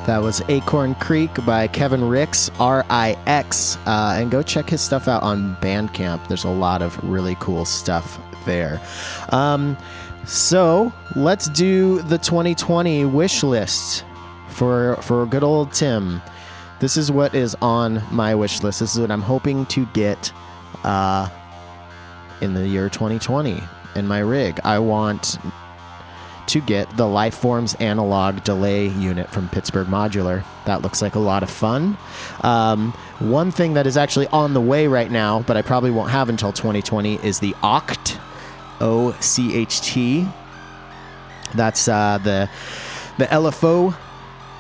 That 0.09 0.23
was 0.23 0.41
Acorn 0.49 0.95
Creek 0.95 1.45
by 1.45 1.69
Kevin 1.69 2.03
Rix, 2.03 2.51
R 2.59 2.83
I 2.89 3.15
X. 3.27 3.77
Uh, 3.85 4.15
and 4.17 4.31
go 4.31 4.43
check 4.43 4.71
his 4.71 4.81
stuff 4.81 5.07
out 5.07 5.23
on 5.23 5.55
Bandcamp. 5.57 6.27
There's 6.29 6.45
a 6.45 6.49
lot 6.49 6.81
of 6.81 6.99
really 7.05 7.37
cool 7.41 7.67
stuff 7.67 8.19
there. 8.47 8.81
Um, 9.29 9.77
so 10.25 10.91
let's 11.15 11.51
do 11.51 12.01
the 12.01 12.17
2020 12.17 13.05
wish 13.05 13.43
list 13.43 14.07
for, 14.49 14.97
for 15.03 15.27
good 15.27 15.45
old 15.45 15.75
Tim. 15.75 16.23
This 16.81 16.97
is 16.97 17.13
what 17.13 17.35
is 17.35 17.55
on 17.61 18.03
my 18.11 18.35
wish 18.35 18.63
list. 18.63 18.81
This 18.81 18.95
is 18.95 19.01
what 19.03 19.11
I'm 19.11 19.21
hoping 19.21 19.67
to 19.67 19.85
get 19.93 20.33
uh, 20.85 21.29
in 22.41 22.55
the 22.55 22.67
year 22.67 22.89
2020 22.89 23.63
in 23.95 24.07
my 24.07 24.21
rig. 24.21 24.59
I 24.65 24.79
want 24.79 25.39
to 26.49 26.61
get 26.61 26.89
the 26.97 27.05
Lifeforms 27.05 27.81
analog 27.81 28.43
delay 28.45 28.89
unit 28.89 29.31
from 29.31 29.49
Pittsburgh 29.49 29.87
Modular. 29.87 30.45
That 30.67 30.83
looks 30.83 31.01
like 31.01 31.15
a 31.15 31.21
lot 31.21 31.43
of 31.43 31.51
fun. 31.51 31.97
Um, 32.43 32.93
one 33.19 33.51
thing 33.51 33.75
that 33.75 33.87
is 33.87 33.97
actually 33.97 34.27
on 34.29 34.55
the 34.55 34.61
way 34.61 34.87
right 34.87 35.11
now, 35.11 35.43
but 35.43 35.57
I 35.57 35.63
probably 35.63 35.91
won't 35.91 36.11
have 36.11 36.29
until 36.29 36.53
2020, 36.53 37.17
is 37.25 37.41
the 37.41 37.55
Ocht, 37.63 38.19
O 38.81 39.17
C 39.21 39.55
H 39.55 39.81
T. 39.81 40.27
That's 41.55 41.89
uh, 41.89 42.19
the 42.19 42.49
the 43.19 43.27
LFO 43.27 43.97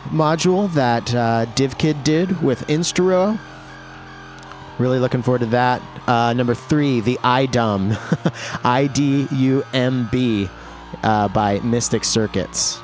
module 0.06 0.72
that 0.72 1.14
uh, 1.14 1.46
DivKid 1.54 2.02
did 2.04 2.42
with 2.42 2.66
Instruo. 2.68 3.38
Really 4.78 4.98
looking 4.98 5.22
forward 5.22 5.40
to 5.40 5.46
that. 5.46 5.82
Uh, 6.06 6.32
number 6.32 6.54
three, 6.54 7.00
the 7.00 7.18
IDUM, 7.22 7.96
I 8.64 8.86
D 8.86 9.26
U 9.32 9.64
M 9.72 10.08
B, 10.10 10.48
uh, 11.02 11.28
by 11.28 11.60
Mystic 11.60 12.04
Circuits. 12.04 12.80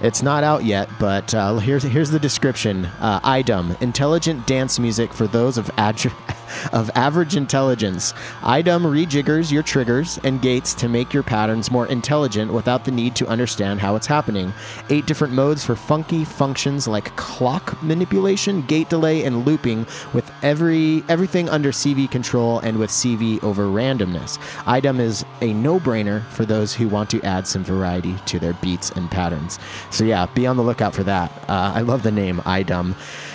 It's 0.00 0.22
not 0.22 0.42
out 0.42 0.64
yet, 0.64 0.88
but 0.98 1.32
uh, 1.32 1.58
here's 1.58 1.84
here's 1.84 2.10
the 2.10 2.18
description. 2.18 2.86
Uh, 2.98 3.20
IDUM, 3.20 3.80
intelligent 3.80 4.46
dance 4.48 4.80
music 4.80 5.12
for 5.14 5.28
those 5.28 5.56
of 5.58 5.70
ad- 5.76 5.96
of 6.72 6.90
average 6.94 7.36
intelligence. 7.36 8.12
IDUM 8.42 8.84
rejiggers 8.84 9.50
your 9.50 9.62
triggers 9.62 10.18
and 10.24 10.42
gates 10.42 10.74
to 10.74 10.88
make 10.88 11.12
your 11.12 11.22
patterns 11.22 11.70
more 11.70 11.86
intelligent 11.86 12.52
without 12.52 12.84
the 12.84 12.90
need 12.90 13.14
to 13.16 13.26
understand 13.28 13.80
how 13.80 13.96
it's 13.96 14.06
happening. 14.06 14.52
Eight 14.90 15.06
different 15.06 15.34
modes 15.34 15.64
for 15.64 15.76
funky 15.76 16.24
functions 16.24 16.88
like 16.88 17.14
clock 17.16 17.80
manipulation, 17.82 18.62
gate 18.62 18.88
delay, 18.88 19.24
and 19.24 19.44
looping, 19.44 19.86
with 20.12 20.30
every 20.42 21.02
everything 21.08 21.48
under 21.48 21.72
CV 21.72 22.10
control 22.10 22.58
and 22.60 22.78
with 22.78 22.90
CV 22.90 23.42
over 23.42 23.66
randomness. 23.66 24.38
IDUM 24.64 25.00
is 25.00 25.24
a 25.40 25.52
no-brainer 25.52 26.24
for 26.28 26.44
those 26.44 26.74
who 26.74 26.88
want 26.88 27.10
to 27.10 27.22
add 27.22 27.46
some 27.46 27.64
variety 27.64 28.14
to 28.26 28.38
their 28.38 28.54
beats 28.54 28.90
and 28.90 29.10
patterns. 29.10 29.58
So 29.90 30.04
yeah, 30.04 30.26
be 30.34 30.46
on 30.46 30.56
the 30.56 30.62
lookout 30.62 30.94
for 30.94 31.04
that. 31.04 31.30
Uh, 31.48 31.72
I 31.74 31.80
love 31.80 32.02
the 32.02 32.12
name 32.12 32.38
IDUM. 32.40 32.94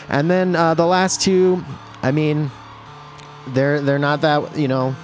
And 0.09 0.29
then 0.31 0.55
uh, 0.55 0.73
the 0.73 0.85
last 0.85 1.21
two, 1.21 1.63
I 2.01 2.11
mean, 2.11 2.51
they're 3.53 3.81
they're 3.81 3.99
not 3.99 4.21
that 4.21 4.57
you 4.57 4.67
know. 4.67 4.95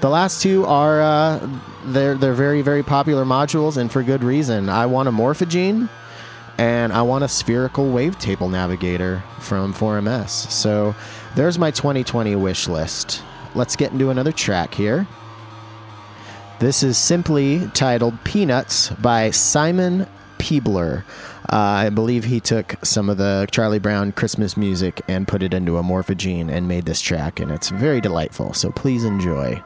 The 0.00 0.08
last 0.08 0.40
two 0.40 0.64
are 0.64 1.00
uh, 1.00 1.48
they're 1.86 2.14
they're 2.14 2.34
very 2.34 2.62
very 2.62 2.82
popular 2.82 3.24
modules 3.24 3.76
and 3.76 3.90
for 3.90 4.02
good 4.02 4.24
reason. 4.24 4.68
I 4.68 4.86
want 4.86 5.08
a 5.08 5.12
Morphagene, 5.12 5.88
and 6.58 6.92
I 6.92 7.02
want 7.02 7.24
a 7.24 7.28
spherical 7.28 7.86
wavetable 7.86 8.50
navigator 8.50 9.22
from 9.38 9.72
4MS. 9.72 10.50
So 10.50 10.94
there's 11.34 11.58
my 11.58 11.70
2020 11.70 12.36
wish 12.36 12.68
list. 12.68 13.22
Let's 13.54 13.76
get 13.76 13.92
into 13.92 14.10
another 14.10 14.32
track 14.32 14.74
here. 14.74 15.06
This 16.58 16.82
is 16.82 16.98
simply 16.98 17.66
titled 17.72 18.22
Peanuts 18.24 18.90
by 18.90 19.30
Simon 19.30 20.06
Peebler. 20.38 21.04
Uh, 21.52 21.56
I 21.56 21.90
believe 21.90 22.24
he 22.24 22.38
took 22.38 22.76
some 22.84 23.10
of 23.10 23.16
the 23.18 23.48
Charlie 23.50 23.80
Brown 23.80 24.12
Christmas 24.12 24.56
music 24.56 25.02
and 25.08 25.26
put 25.26 25.42
it 25.42 25.52
into 25.52 25.78
a 25.78 25.82
Morphagene 25.82 26.48
and 26.48 26.68
made 26.68 26.86
this 26.86 27.00
track, 27.00 27.40
and 27.40 27.50
it's 27.50 27.70
very 27.70 28.00
delightful. 28.00 28.52
So 28.52 28.70
please 28.70 29.02
enjoy. 29.02 29.60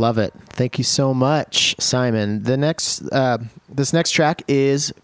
Love 0.00 0.16
it. 0.16 0.32
Thank 0.48 0.78
you 0.78 0.84
so 0.84 1.12
much, 1.12 1.76
Simon. 1.78 2.42
The 2.42 2.56
next, 2.56 3.02
uh, 3.12 3.36
this 3.68 3.92
next 3.92 4.12
track 4.12 4.40
is 4.48 4.94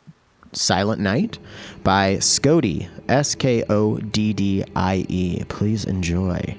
"Silent 0.54 1.02
Night" 1.02 1.38
by 1.84 2.16
Skoddie. 2.16 2.88
S 3.06 3.34
K 3.34 3.62
O 3.68 3.98
D 3.98 4.32
D 4.32 4.64
I 4.74 5.04
E. 5.10 5.44
Please 5.48 5.84
enjoy. 5.84 6.56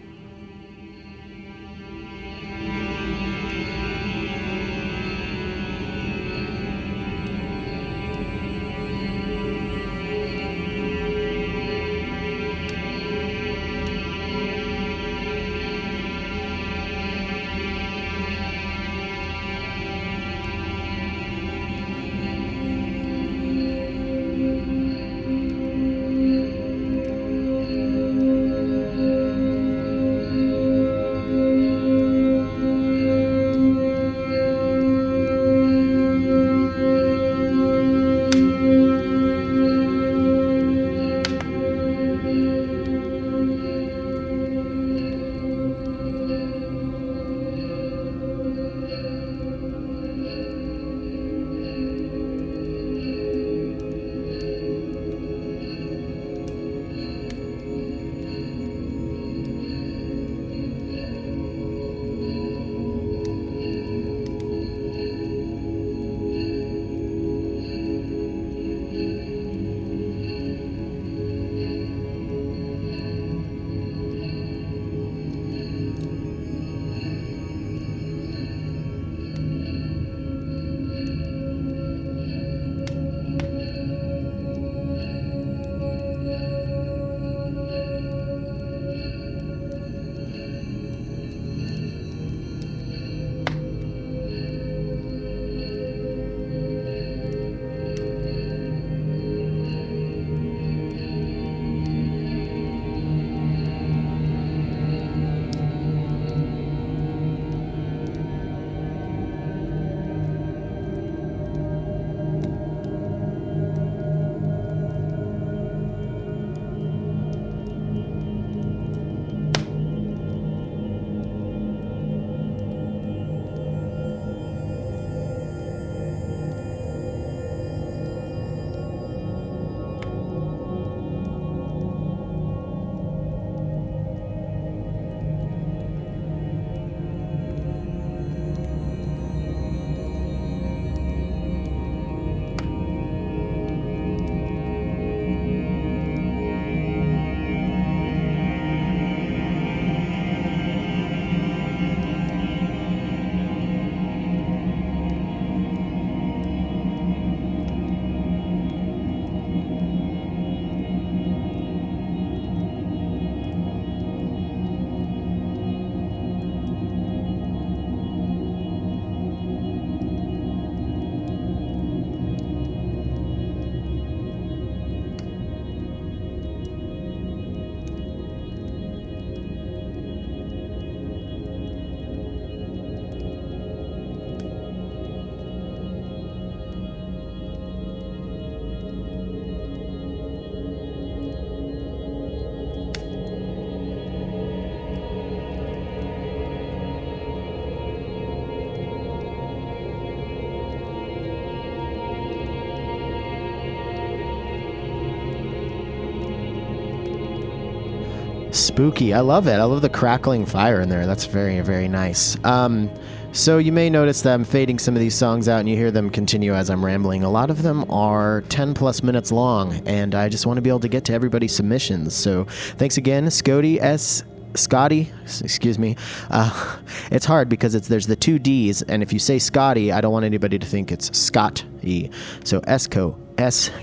Spooky. 208.78 209.12
I 209.12 209.22
love 209.22 209.48
it. 209.48 209.54
I 209.54 209.64
love 209.64 209.82
the 209.82 209.90
crackling 209.90 210.46
fire 210.46 210.82
in 210.82 210.88
there. 210.88 211.08
That's 211.08 211.26
very, 211.26 211.60
very 211.62 211.88
nice. 211.88 212.38
Um, 212.44 212.92
so 213.32 213.58
you 213.58 213.72
may 213.72 213.90
notice 213.90 214.22
that 214.22 214.36
I'm 214.36 214.44
fading 214.44 214.78
some 214.78 214.94
of 214.94 215.00
these 215.00 215.16
songs 215.16 215.50
out 215.50 215.62
and 215.62 215.68
you 215.68 215.76
hear 215.76 215.90
them 215.90 216.12
continue 216.12 216.54
as 216.54 216.70
I'm 216.70 216.86
rambling. 216.86 217.24
A 217.24 217.30
lot 217.32 217.50
of 217.50 217.64
them 217.64 217.90
are 217.90 218.42
10 218.50 218.76
plus 218.76 219.02
minutes 219.02 219.32
long, 219.32 219.82
and 219.88 220.14
I 220.14 220.30
just 220.30 220.46
want 220.46 220.58
to 220.58 220.62
be 220.62 220.70
able 220.70 220.82
to 220.82 220.88
get 220.90 221.06
to 221.06 221.14
everybody's 221.14 221.56
submissions. 221.56 222.14
So 222.14 222.44
thanks 222.78 222.98
again, 222.98 223.32
Scotty 223.32 223.82
S. 223.82 224.24
Scotty, 224.54 225.12
excuse 225.24 225.80
me. 225.80 225.96
Uh, 226.30 226.78
it's 227.12 227.26
hard 227.26 227.50
because 227.50 227.74
it's 227.74 227.88
there's 227.88 228.06
the 228.06 228.16
two 228.16 228.38
D's, 228.38 228.84
and 228.84 229.02
if 229.02 229.12
you 229.12 229.18
say 229.18 229.40
Scotty, 229.40 229.92
I 229.92 230.02
don't 230.02 230.14
want 230.14 230.26
anybody 230.26 230.60
to 230.60 230.68
think 230.68 230.92
it's 230.92 231.18
Scott 231.18 231.66
E. 231.82 232.12
So 232.44 232.62
S 232.68 232.88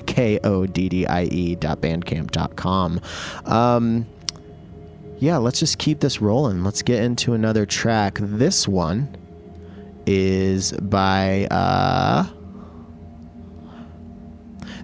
K 0.07 0.39
O 0.45 0.67
D 0.67 0.89
D 0.89 1.05
I 1.07 1.25
E 1.25 1.57
dot 1.57 1.81
bandcamp 1.81 2.31
dot 2.31 2.55
com. 2.55 3.01
Um, 3.45 4.07
yeah, 5.19 5.37
let's 5.37 5.61
just 5.61 5.79
keep 5.79 6.01
this 6.01 6.21
rolling. 6.21 6.65
Let's 6.65 6.83
get 6.83 7.03
into 7.03 7.35
another 7.35 7.67
track. 7.67 8.19
This 8.21 8.69
one 8.69 9.17
is 10.07 10.73
by 10.73 11.47
uh 11.47 12.27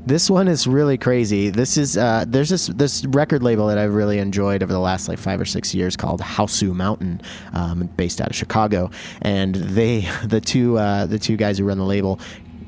this 0.07 0.31
one 0.31 0.49
is 0.49 0.67
really 0.67 0.97
crazy. 0.97 1.51
This 1.51 1.77
is 1.77 1.97
uh, 1.97 2.25
there's 2.27 2.49
this 2.49 2.69
this 2.69 3.05
record 3.07 3.43
label 3.43 3.67
that 3.67 3.77
I've 3.77 3.95
really 3.95 4.19
enjoyed 4.19 4.63
over 4.63 4.73
the 4.73 4.81
last 4.81 5.09
like 5.09 5.19
five 5.19 5.41
or 5.41 5.45
six 5.45 5.75
years 5.75 5.95
called 5.95 6.21
Hausu 6.21 6.75
Mountain, 6.75 7.21
um, 7.53 7.89
based 7.97 8.21
out 8.21 8.31
of 8.31 8.37
Chicago, 8.37 8.91
and 9.21 9.55
they 9.55 10.09
the 10.25 10.41
two 10.41 10.79
uh, 10.79 11.07
the 11.07 11.19
two 11.19 11.37
guys 11.37 11.59
who 11.59 11.65
run 11.65 11.79
the 11.79 11.85
label 11.85 12.19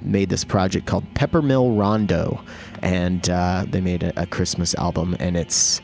made 0.02 0.28
this 0.28 0.44
project 0.44 0.86
called 0.86 1.04
Peppermill 1.14 1.78
Rondo, 1.78 2.44
and 2.82 3.28
uh, 3.30 3.64
they 3.68 3.80
made 3.80 4.02
a, 4.02 4.22
a 4.22 4.26
Christmas 4.26 4.74
album, 4.74 5.16
and 5.18 5.36
it's 5.36 5.80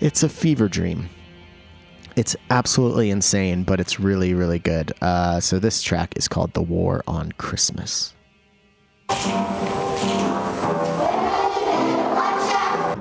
it's 0.00 0.22
a 0.22 0.28
fever 0.28 0.68
dream. 0.68 1.10
It's 2.16 2.34
absolutely 2.48 3.10
insane, 3.10 3.62
but 3.62 3.78
it's 3.78 4.00
really, 4.00 4.32
really 4.32 4.58
good. 4.58 4.90
Uh, 5.02 5.38
so 5.38 5.58
this 5.58 5.82
track 5.82 6.14
is 6.16 6.28
called 6.28 6.54
"The 6.54 6.62
War 6.62 7.04
on 7.06 7.32
Christmas." 7.32 8.14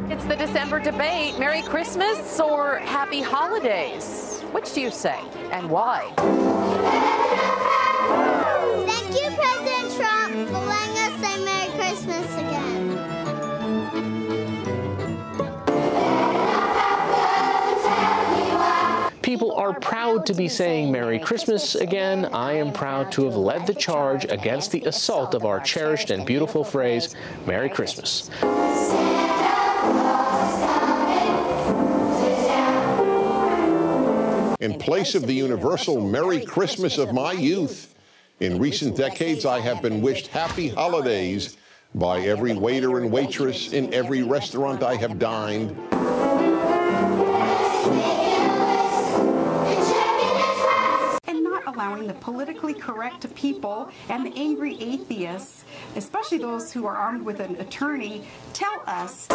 It's 0.09 0.25
the 0.25 0.35
December 0.37 0.81
debate 0.81 1.39
Merry 1.39 1.61
Christmas 1.61 2.41
or 2.41 2.79
Happy 2.79 3.21
Holidays? 3.21 4.41
Which 4.51 4.73
do 4.73 4.81
you 4.81 4.91
say 4.91 5.19
and 5.51 5.69
why? 5.69 6.11
Thank 8.85 9.15
you, 9.15 9.29
President 9.31 9.95
Trump, 9.95 10.74
People 19.35 19.53
are 19.55 19.77
proud 19.81 20.25
to 20.27 20.33
be 20.33 20.47
saying 20.47 20.89
Merry 20.93 21.19
Christmas 21.19 21.75
again. 21.75 22.23
I 22.31 22.53
am 22.53 22.71
proud 22.71 23.11
to 23.11 23.25
have 23.25 23.35
led 23.35 23.67
the 23.67 23.73
charge 23.73 24.23
against 24.23 24.71
the 24.71 24.81
assault 24.85 25.33
of 25.33 25.43
our 25.43 25.59
cherished 25.59 26.09
and 26.09 26.25
beautiful 26.25 26.63
phrase, 26.63 27.13
Merry 27.45 27.67
Christmas. 27.67 28.29
in 34.61 34.79
place 34.79 35.15
of 35.15 35.27
the 35.27 35.33
universal 35.33 35.99
Merry 35.99 36.39
Christmas 36.39 36.97
of 36.97 37.13
my 37.13 37.33
youth. 37.33 37.93
In 38.39 38.57
recent 38.57 38.95
decades, 38.95 39.45
I 39.45 39.59
have 39.59 39.81
been 39.81 40.01
wished 40.01 40.27
happy 40.27 40.69
holidays 40.69 41.57
by 41.93 42.21
every 42.21 42.53
waiter 42.53 42.99
and 42.99 43.11
waitress 43.11 43.73
in 43.73 43.93
every 43.93 44.23
restaurant 44.23 44.81
I 44.81 44.95
have 44.95 45.19
dined. 45.19 45.75
Not 51.95 52.01
allowing 52.01 52.07
the 52.07 52.19
politically 52.19 52.73
correct 52.73 53.33
people 53.35 53.89
and 54.09 54.25
the 54.25 54.33
angry 54.37 54.81
atheists, 54.81 55.63
especially 55.95 56.37
those 56.37 56.71
who 56.71 56.85
are 56.85 56.95
armed 56.95 57.23
with 57.23 57.39
an 57.39 57.55
attorney, 57.57 58.23
tell 58.53 58.83
us 58.87 59.27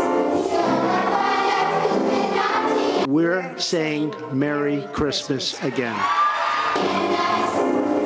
We're 3.07 3.59
saying 3.59 4.15
Merry 4.33 4.83
Christmas 4.93 5.61
again. 5.63 5.97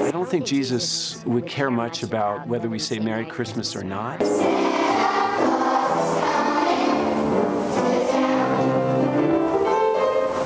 I 0.02 0.10
don't 0.12 0.28
think 0.28 0.46
Jesus 0.46 1.24
would 1.26 1.46
care 1.46 1.70
much 1.70 2.02
about 2.02 2.46
whether 2.46 2.68
we 2.68 2.78
say 2.78 2.98
Merry 2.98 3.26
Christmas 3.26 3.74
or 3.74 3.82
not. 3.82 4.22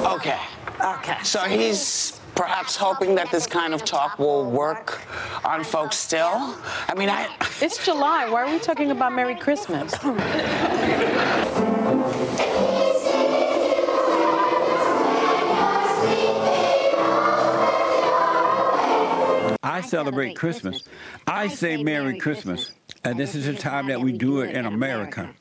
Okay. 0.07 0.39
Okay. 0.81 1.17
So 1.23 1.41
he's 1.41 2.18
perhaps 2.39 2.77
hoping 2.77 3.17
that 3.17 3.29
this 3.33 3.49
kind 3.49 3.75
of 3.75 3.85
talk 3.85 4.17
will 4.17 4.49
work 4.49 5.03
on 5.45 5.65
folks 5.65 5.97
still. 5.97 6.55
I 6.87 6.95
mean, 6.97 7.11
I. 7.11 7.29
It's 7.61 7.85
July. 7.85 8.31
Why 8.31 8.45
are 8.45 8.53
we 8.53 8.61
talking 8.61 8.93
about 8.93 9.13
Merry 9.13 9.35
Christmas? 9.35 9.93
I 19.65 19.81
celebrate 19.81 20.37
Christmas. 20.37 20.85
I 21.27 21.49
say 21.49 21.83
Merry 21.83 22.19
Christmas. 22.19 22.71
And 23.03 23.19
this 23.19 23.35
is 23.35 23.47
the 23.47 23.55
time 23.55 23.89
that 23.89 24.01
we 24.01 24.13
do 24.13 24.43
it 24.43 24.55
in 24.55 24.65
America. 24.67 25.35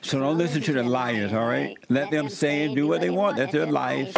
So 0.00 0.18
don't 0.18 0.38
listen 0.38 0.62
to 0.62 0.72
the 0.72 0.82
liars, 0.82 1.34
all 1.34 1.46
right? 1.46 1.76
Let 1.90 2.10
them 2.10 2.30
say 2.30 2.64
and 2.64 2.74
do 2.74 2.86
what 2.86 3.02
they 3.02 3.10
want. 3.10 3.36
That's 3.36 3.52
their 3.52 3.66
life. 3.66 4.16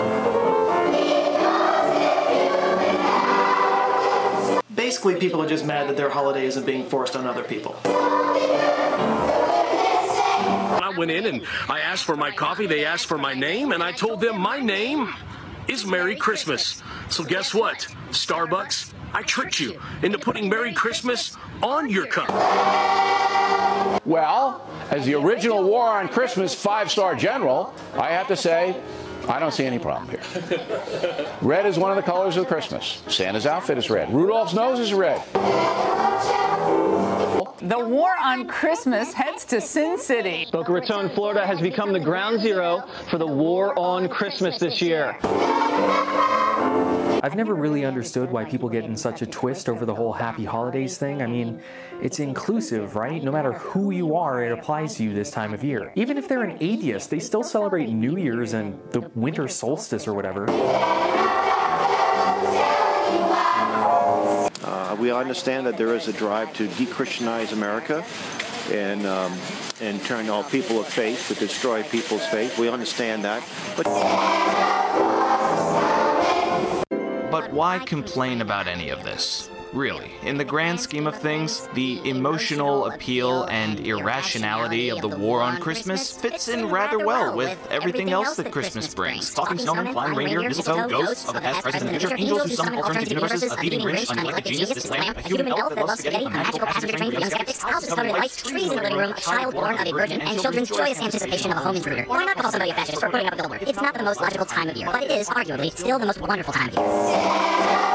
Basically, 4.90 5.14
people 5.14 5.40
are 5.40 5.48
just 5.48 5.64
mad 5.64 5.88
that 5.88 5.96
their 5.96 6.10
holiday 6.10 6.44
isn't 6.46 6.66
being 6.66 6.84
forced 6.84 7.14
on 7.14 7.24
other 7.24 7.44
people. 7.44 7.76
I 10.74 10.92
went 10.98 11.12
in 11.12 11.26
and 11.26 11.46
I 11.68 11.78
asked 11.78 12.02
for 12.02 12.16
my 12.16 12.32
coffee. 12.32 12.66
They 12.66 12.84
asked 12.84 13.06
for 13.06 13.16
my 13.16 13.32
name, 13.32 13.70
and 13.70 13.84
I 13.84 13.92
told 13.92 14.20
them 14.20 14.40
my 14.40 14.58
name 14.58 15.14
is 15.68 15.86
Merry 15.86 16.16
Christmas. 16.16 16.82
So 17.08 17.22
guess 17.22 17.54
what? 17.54 17.86
Starbucks, 18.08 18.92
I 19.14 19.22
tricked 19.22 19.60
you 19.60 19.80
into 20.02 20.18
putting 20.18 20.48
Merry 20.48 20.72
Christmas 20.72 21.36
on 21.62 21.88
your 21.88 22.06
cup. 22.06 22.28
Well, 24.04 24.68
as 24.90 25.06
the 25.06 25.14
original 25.14 25.62
War 25.62 25.86
on 25.86 26.08
Christmas 26.08 26.52
five 26.52 26.90
star 26.90 27.14
general, 27.14 27.72
I 27.94 28.08
have 28.08 28.26
to 28.26 28.34
say, 28.34 28.74
I 29.28 29.38
don't 29.38 29.52
see 29.52 29.64
any 29.64 29.78
problem 29.78 30.08
here. 30.08 30.20
Red 31.42 31.66
is 31.66 31.78
one 31.78 31.90
of 31.90 31.96
the 31.96 32.02
colors 32.02 32.36
of 32.36 32.46
Christmas. 32.46 33.02
Santa's 33.08 33.46
outfit 33.46 33.78
is 33.78 33.90
red. 33.90 34.12
Rudolph's 34.12 34.54
nose 34.54 34.78
is 34.80 34.92
red. 34.92 35.22
The 37.62 37.78
war 37.78 38.10
on 38.18 38.48
Christmas 38.48 39.12
heads 39.12 39.44
to 39.46 39.60
Sin 39.60 39.98
City. 39.98 40.46
Boca 40.50 40.72
Raton, 40.72 41.10
Florida 41.10 41.46
has 41.46 41.60
become 41.60 41.92
the 41.92 42.00
ground 42.00 42.40
zero 42.40 42.82
for 43.10 43.18
the 43.18 43.26
war 43.26 43.78
on 43.78 44.08
Christmas 44.08 44.58
this 44.58 44.80
year. 44.80 45.16
I've 47.22 47.34
never 47.34 47.54
really 47.54 47.84
understood 47.84 48.30
why 48.30 48.46
people 48.46 48.70
get 48.70 48.84
in 48.84 48.96
such 48.96 49.20
a 49.20 49.26
twist 49.26 49.68
over 49.68 49.84
the 49.84 49.94
whole 49.94 50.14
happy 50.14 50.46
holidays 50.46 50.96
thing. 50.96 51.20
I 51.20 51.26
mean, 51.26 51.60
it's 52.00 52.18
inclusive, 52.18 52.96
right? 52.96 53.22
No 53.22 53.30
matter 53.30 53.52
who 53.52 53.90
you 53.90 54.16
are, 54.16 54.42
it 54.42 54.52
applies 54.52 54.94
to 54.94 55.04
you 55.04 55.12
this 55.12 55.30
time 55.30 55.52
of 55.52 55.62
year. 55.62 55.92
Even 55.96 56.16
if 56.16 56.28
they're 56.28 56.44
an 56.44 56.56
atheist, 56.60 57.10
they 57.10 57.18
still 57.18 57.42
celebrate 57.42 57.90
New 57.90 58.16
Year's 58.16 58.54
and 58.54 58.80
the 58.92 59.00
winter 59.14 59.48
solstice 59.48 60.08
or 60.08 60.14
whatever. 60.14 60.46
Uh, 64.64 64.96
we 64.98 65.12
understand 65.12 65.66
that 65.66 65.76
there 65.76 65.94
is 65.94 66.08
a 66.08 66.14
drive 66.14 66.54
to 66.54 66.68
de-Christianize 66.68 67.52
America 67.52 68.02
and 68.70 69.04
um, 69.06 69.36
and 69.82 70.02
turn 70.04 70.28
all 70.30 70.44
people 70.44 70.78
of 70.80 70.86
faith 70.86 71.28
to 71.28 71.34
destroy 71.34 71.82
people's 71.82 72.24
faith. 72.26 72.58
We 72.58 72.68
understand 72.68 73.24
that, 73.24 73.42
but 73.76 73.86
But 77.30 77.52
why 77.52 77.78
complain 77.78 78.40
about 78.40 78.66
any 78.66 78.90
of 78.90 79.04
this? 79.04 79.48
Really, 79.72 80.10
in 80.24 80.36
the 80.36 80.44
grand 80.44 80.80
scheme 80.80 81.06
of 81.06 81.14
things, 81.14 81.68
the 81.74 82.00
emotional 82.08 82.86
appeal 82.86 83.44
and 83.44 83.78
irrationality 83.86 84.88
of 84.90 85.00
the 85.00 85.06
war 85.06 85.40
on 85.40 85.60
Christmas 85.60 86.10
fits 86.10 86.48
in 86.48 86.68
rather 86.68 86.98
well 86.98 87.36
with 87.36 87.56
everything 87.70 88.10
else 88.10 88.34
that 88.36 88.50
Christmas 88.50 88.92
brings. 88.92 89.32
Talking 89.32 89.58
snowmen, 89.58 89.92
flying 89.92 90.16
reindeer, 90.16 90.42
mistletoe, 90.42 90.88
ghosts 90.88 91.28
of 91.28 91.34
the 91.34 91.40
past, 91.40 91.62
present, 91.62 91.84
and 91.84 92.00
future, 92.00 92.16
angels 92.16 92.42
who 92.42 92.48
summon 92.56 92.74
alternative 92.74 93.10
universes, 93.10 93.52
a 93.52 93.56
thieving 93.56 93.80
Grinch, 93.80 94.10
an 94.10 94.18
unelected 94.18 94.44
genius, 94.46 94.70
this 94.70 94.90
lamp, 94.90 95.16
a 95.18 95.22
human 95.22 95.48
elf 95.48 95.72
that 95.72 95.86
loves 95.86 96.00
spaghetti, 96.00 96.24
a 96.24 96.30
magical 96.30 96.66
passenger 96.66 96.96
train 96.96 97.12
for 97.12 97.20
young 97.20 97.30
skeptics, 97.30 97.62
houses 97.62 97.88
covered 97.90 98.06
in 98.06 98.12
lights, 98.12 98.42
trees 98.42 98.62
in 98.64 98.68
the 98.70 98.82
living 98.82 98.98
room, 98.98 99.12
a 99.12 99.20
child 99.20 99.54
born 99.54 99.78
of 99.78 99.86
a 99.86 99.92
virgin, 99.92 100.20
and 100.20 100.40
children's 100.40 100.68
joyous 100.68 101.00
anticipation 101.00 101.52
of 101.52 101.58
a 101.58 101.60
home 101.60 101.76
intruder. 101.76 102.02
Why 102.08 102.24
not 102.24 102.36
call 102.36 102.50
somebody 102.50 102.72
a 102.72 102.74
fascist 102.74 102.98
for 102.98 103.08
putting 103.08 103.28
up 103.28 103.34
a 103.34 103.36
billboard? 103.36 103.62
It's 103.62 103.80
not 103.80 103.94
the 103.94 104.02
most 104.02 104.20
logical 104.20 104.46
time 104.46 104.68
of 104.68 104.76
year, 104.76 104.88
but 104.90 105.04
it 105.04 105.12
is 105.12 105.28
arguably 105.28 105.70
still 105.70 106.00
the 106.00 106.06
most 106.06 106.20
wonderful 106.20 106.52
time 106.52 106.70
of 106.70 106.74
year. 106.74 107.89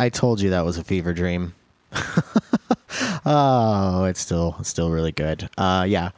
I 0.00 0.08
told 0.08 0.40
you 0.40 0.48
that 0.50 0.64
was 0.64 0.78
a 0.78 0.82
fever 0.82 1.12
dream. 1.12 1.54
oh, 3.26 4.04
it's 4.04 4.18
still 4.18 4.56
still 4.62 4.90
really 4.90 5.12
good. 5.12 5.50
Uh, 5.58 5.84
yeah, 5.86 6.12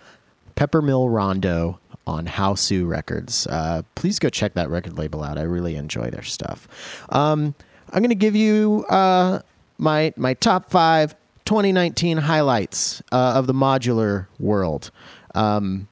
Peppermill 0.54 1.12
Rondo 1.12 1.80
on 2.06 2.26
Hausu 2.26 2.86
Records. 2.88 3.48
Uh, 3.48 3.82
please 3.96 4.20
go 4.20 4.28
check 4.28 4.54
that 4.54 4.70
record 4.70 4.98
label 4.98 5.24
out. 5.24 5.36
I 5.36 5.42
really 5.42 5.74
enjoy 5.74 6.10
their 6.10 6.22
stuff. 6.22 6.68
Um, 7.08 7.56
I'm 7.92 8.02
gonna 8.02 8.14
give 8.14 8.36
you 8.36 8.86
uh, 8.88 9.40
my 9.78 10.14
my 10.16 10.34
top 10.34 10.70
five 10.70 11.16
2019 11.44 12.18
highlights 12.18 13.02
uh, 13.10 13.32
of 13.34 13.48
the 13.48 13.52
modular 13.52 14.28
world. 14.38 14.92
Um, 15.34 15.88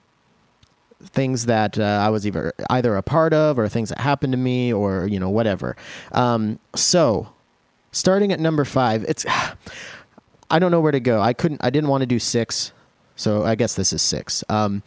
things 1.06 1.46
that 1.46 1.76
uh, 1.76 1.82
I 1.82 2.10
was 2.10 2.24
either 2.24 2.52
either 2.70 2.94
a 2.94 3.02
part 3.02 3.34
of, 3.34 3.58
or 3.58 3.68
things 3.68 3.88
that 3.88 3.98
happened 3.98 4.32
to 4.32 4.36
me, 4.36 4.72
or 4.72 5.08
you 5.08 5.18
know 5.18 5.30
whatever. 5.30 5.74
Um, 6.12 6.60
so, 6.76 7.28
starting 7.92 8.32
at 8.32 8.40
number 8.40 8.64
five, 8.64 9.04
it's 9.04 9.24
I 10.50 10.58
don't 10.58 10.70
know 10.70 10.80
where 10.80 10.92
to 10.92 11.00
go. 11.00 11.20
I 11.20 11.32
couldn't. 11.32 11.62
I 11.62 11.70
didn't 11.70 11.90
want 11.90 12.02
to 12.02 12.06
do 12.06 12.18
six, 12.18 12.72
so 13.14 13.44
I 13.44 13.54
guess 13.54 13.74
this 13.74 13.92
is 13.92 14.02
six. 14.02 14.42
Um, 14.48 14.82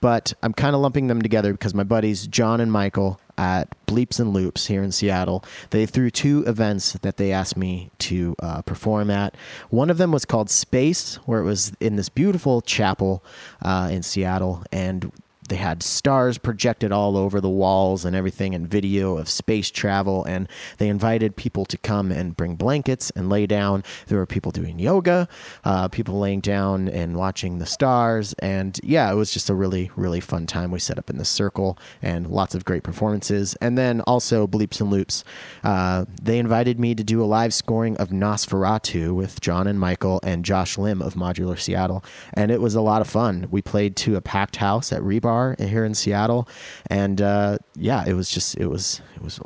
but 0.00 0.32
I'm 0.44 0.52
kind 0.52 0.76
of 0.76 0.80
lumping 0.80 1.08
them 1.08 1.22
together 1.22 1.52
because 1.52 1.74
my 1.74 1.82
buddies 1.82 2.28
John 2.28 2.60
and 2.60 2.70
Michael 2.70 3.20
at 3.36 3.68
Bleeps 3.86 4.20
and 4.20 4.32
Loops 4.32 4.66
here 4.66 4.82
in 4.82 4.92
Seattle, 4.92 5.44
they 5.70 5.86
threw 5.86 6.10
two 6.10 6.44
events 6.46 6.92
that 6.92 7.16
they 7.16 7.32
asked 7.32 7.56
me 7.56 7.90
to 8.00 8.34
uh, 8.40 8.62
perform 8.62 9.10
at. 9.10 9.36
One 9.70 9.90
of 9.90 9.98
them 9.98 10.12
was 10.12 10.24
called 10.24 10.50
Space, 10.50 11.16
where 11.26 11.40
it 11.40 11.44
was 11.44 11.72
in 11.80 11.96
this 11.96 12.08
beautiful 12.08 12.60
chapel 12.60 13.24
uh, 13.62 13.88
in 13.90 14.02
Seattle, 14.02 14.64
and 14.72 15.12
they 15.48 15.56
had 15.56 15.82
stars 15.82 16.38
projected 16.38 16.92
all 16.92 17.16
over 17.16 17.40
the 17.40 17.48
walls 17.48 18.04
and 18.04 18.14
everything, 18.14 18.54
and 18.54 18.68
video 18.68 19.16
of 19.16 19.28
space 19.28 19.70
travel. 19.70 20.24
And 20.24 20.48
they 20.78 20.88
invited 20.88 21.36
people 21.36 21.64
to 21.66 21.78
come 21.78 22.12
and 22.12 22.36
bring 22.36 22.56
blankets 22.56 23.10
and 23.10 23.28
lay 23.28 23.46
down. 23.46 23.82
There 24.06 24.18
were 24.18 24.26
people 24.26 24.52
doing 24.52 24.78
yoga, 24.78 25.28
uh, 25.64 25.88
people 25.88 26.18
laying 26.18 26.40
down 26.40 26.88
and 26.88 27.16
watching 27.16 27.58
the 27.58 27.66
stars. 27.66 28.34
And 28.40 28.78
yeah, 28.82 29.10
it 29.10 29.14
was 29.14 29.32
just 29.32 29.50
a 29.50 29.54
really, 29.54 29.90
really 29.96 30.20
fun 30.20 30.46
time. 30.46 30.70
We 30.70 30.78
set 30.78 30.98
up 30.98 31.10
in 31.10 31.18
the 31.18 31.24
circle 31.24 31.78
and 32.02 32.26
lots 32.26 32.54
of 32.54 32.64
great 32.64 32.82
performances. 32.82 33.54
And 33.60 33.78
then 33.78 34.00
also 34.02 34.46
Bleeps 34.46 34.80
and 34.80 34.90
Loops. 34.90 35.24
Uh, 35.64 36.04
they 36.20 36.38
invited 36.38 36.78
me 36.78 36.94
to 36.94 37.04
do 37.04 37.22
a 37.22 37.24
live 37.24 37.54
scoring 37.54 37.96
of 37.96 38.08
Nosferatu 38.10 39.14
with 39.14 39.40
John 39.40 39.66
and 39.66 39.80
Michael 39.80 40.20
and 40.22 40.44
Josh 40.44 40.76
Lim 40.78 41.00
of 41.00 41.14
Modular 41.14 41.58
Seattle. 41.58 42.04
And 42.34 42.50
it 42.50 42.60
was 42.60 42.74
a 42.74 42.80
lot 42.80 43.00
of 43.00 43.08
fun. 43.08 43.46
We 43.50 43.62
played 43.62 43.96
to 43.96 44.16
a 44.16 44.20
packed 44.20 44.56
house 44.56 44.92
at 44.92 45.02
Rebar 45.02 45.37
here 45.58 45.84
in 45.84 45.94
Seattle. 45.94 46.48
And 46.88 47.20
uh, 47.20 47.58
yeah, 47.74 48.04
it 48.06 48.14
was 48.14 48.30
just, 48.30 48.56
it 48.56 48.66
was, 48.66 49.00
it 49.16 49.22
was, 49.22 49.38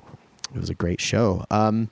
it 0.55 0.59
was 0.59 0.71
a 0.71 0.75
great 0.75 1.01
show. 1.01 1.45
Um, 1.51 1.91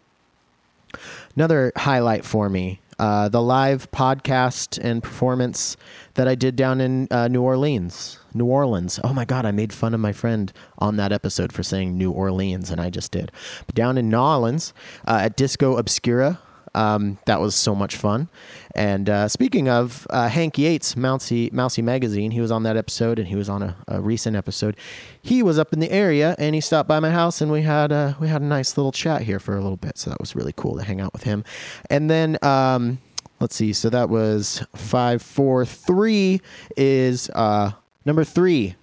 another 1.36 1.72
highlight 1.76 2.24
for 2.24 2.48
me 2.48 2.80
uh, 3.00 3.30
the 3.30 3.40
live 3.40 3.90
podcast 3.92 4.78
and 4.84 5.02
performance 5.02 5.78
that 6.14 6.28
I 6.28 6.34
did 6.34 6.54
down 6.54 6.82
in 6.82 7.08
uh, 7.10 7.28
New 7.28 7.40
Orleans. 7.40 8.18
New 8.34 8.44
Orleans. 8.44 9.00
Oh 9.02 9.14
my 9.14 9.24
God, 9.24 9.46
I 9.46 9.52
made 9.52 9.72
fun 9.72 9.94
of 9.94 10.00
my 10.00 10.12
friend 10.12 10.52
on 10.78 10.96
that 10.96 11.10
episode 11.10 11.50
for 11.50 11.62
saying 11.62 11.96
New 11.96 12.10
Orleans, 12.10 12.70
and 12.70 12.78
I 12.78 12.90
just 12.90 13.10
did. 13.10 13.32
But 13.64 13.74
down 13.74 13.96
in 13.96 14.10
New 14.10 14.18
Orleans 14.18 14.74
uh, 15.08 15.20
at 15.22 15.34
Disco 15.34 15.78
Obscura, 15.78 16.40
um, 16.74 17.18
that 17.26 17.40
was 17.40 17.54
so 17.54 17.74
much 17.74 17.96
fun. 17.96 18.28
And 18.74 19.08
uh, 19.10 19.28
speaking 19.28 19.68
of 19.68 20.06
uh, 20.10 20.28
Hank 20.28 20.56
Yates, 20.58 20.96
Mousy, 20.96 21.50
Mousy 21.52 21.82
Magazine, 21.82 22.30
he 22.30 22.40
was 22.40 22.50
on 22.50 22.62
that 22.62 22.76
episode 22.76 23.18
and 23.18 23.26
he 23.26 23.34
was 23.34 23.48
on 23.48 23.62
a, 23.62 23.76
a, 23.88 24.00
recent 24.00 24.36
episode. 24.36 24.76
He 25.20 25.42
was 25.42 25.58
up 25.58 25.72
in 25.72 25.80
the 25.80 25.90
area 25.90 26.36
and 26.38 26.54
he 26.54 26.60
stopped 26.60 26.88
by 26.88 27.00
my 27.00 27.10
house 27.10 27.40
and 27.40 27.50
we 27.50 27.62
had 27.62 27.90
a, 27.90 28.16
we 28.20 28.28
had 28.28 28.42
a 28.42 28.44
nice 28.46 28.76
little 28.76 28.92
chat 28.92 29.22
here 29.22 29.40
for 29.40 29.56
a 29.56 29.60
little 29.60 29.76
bit. 29.76 29.98
So 29.98 30.10
that 30.10 30.20
was 30.20 30.36
really 30.36 30.54
cool 30.56 30.76
to 30.76 30.84
hang 30.84 31.00
out 31.00 31.12
with 31.12 31.24
him. 31.24 31.44
And 31.90 32.08
then 32.08 32.38
um, 32.42 32.98
let's 33.40 33.56
see. 33.56 33.72
So 33.72 33.90
that 33.90 34.08
was 34.08 34.64
five, 34.76 35.22
four, 35.22 35.64
three 35.64 36.40
is 36.76 37.28
uh, 37.30 37.72
number 38.04 38.22
three 38.22 38.76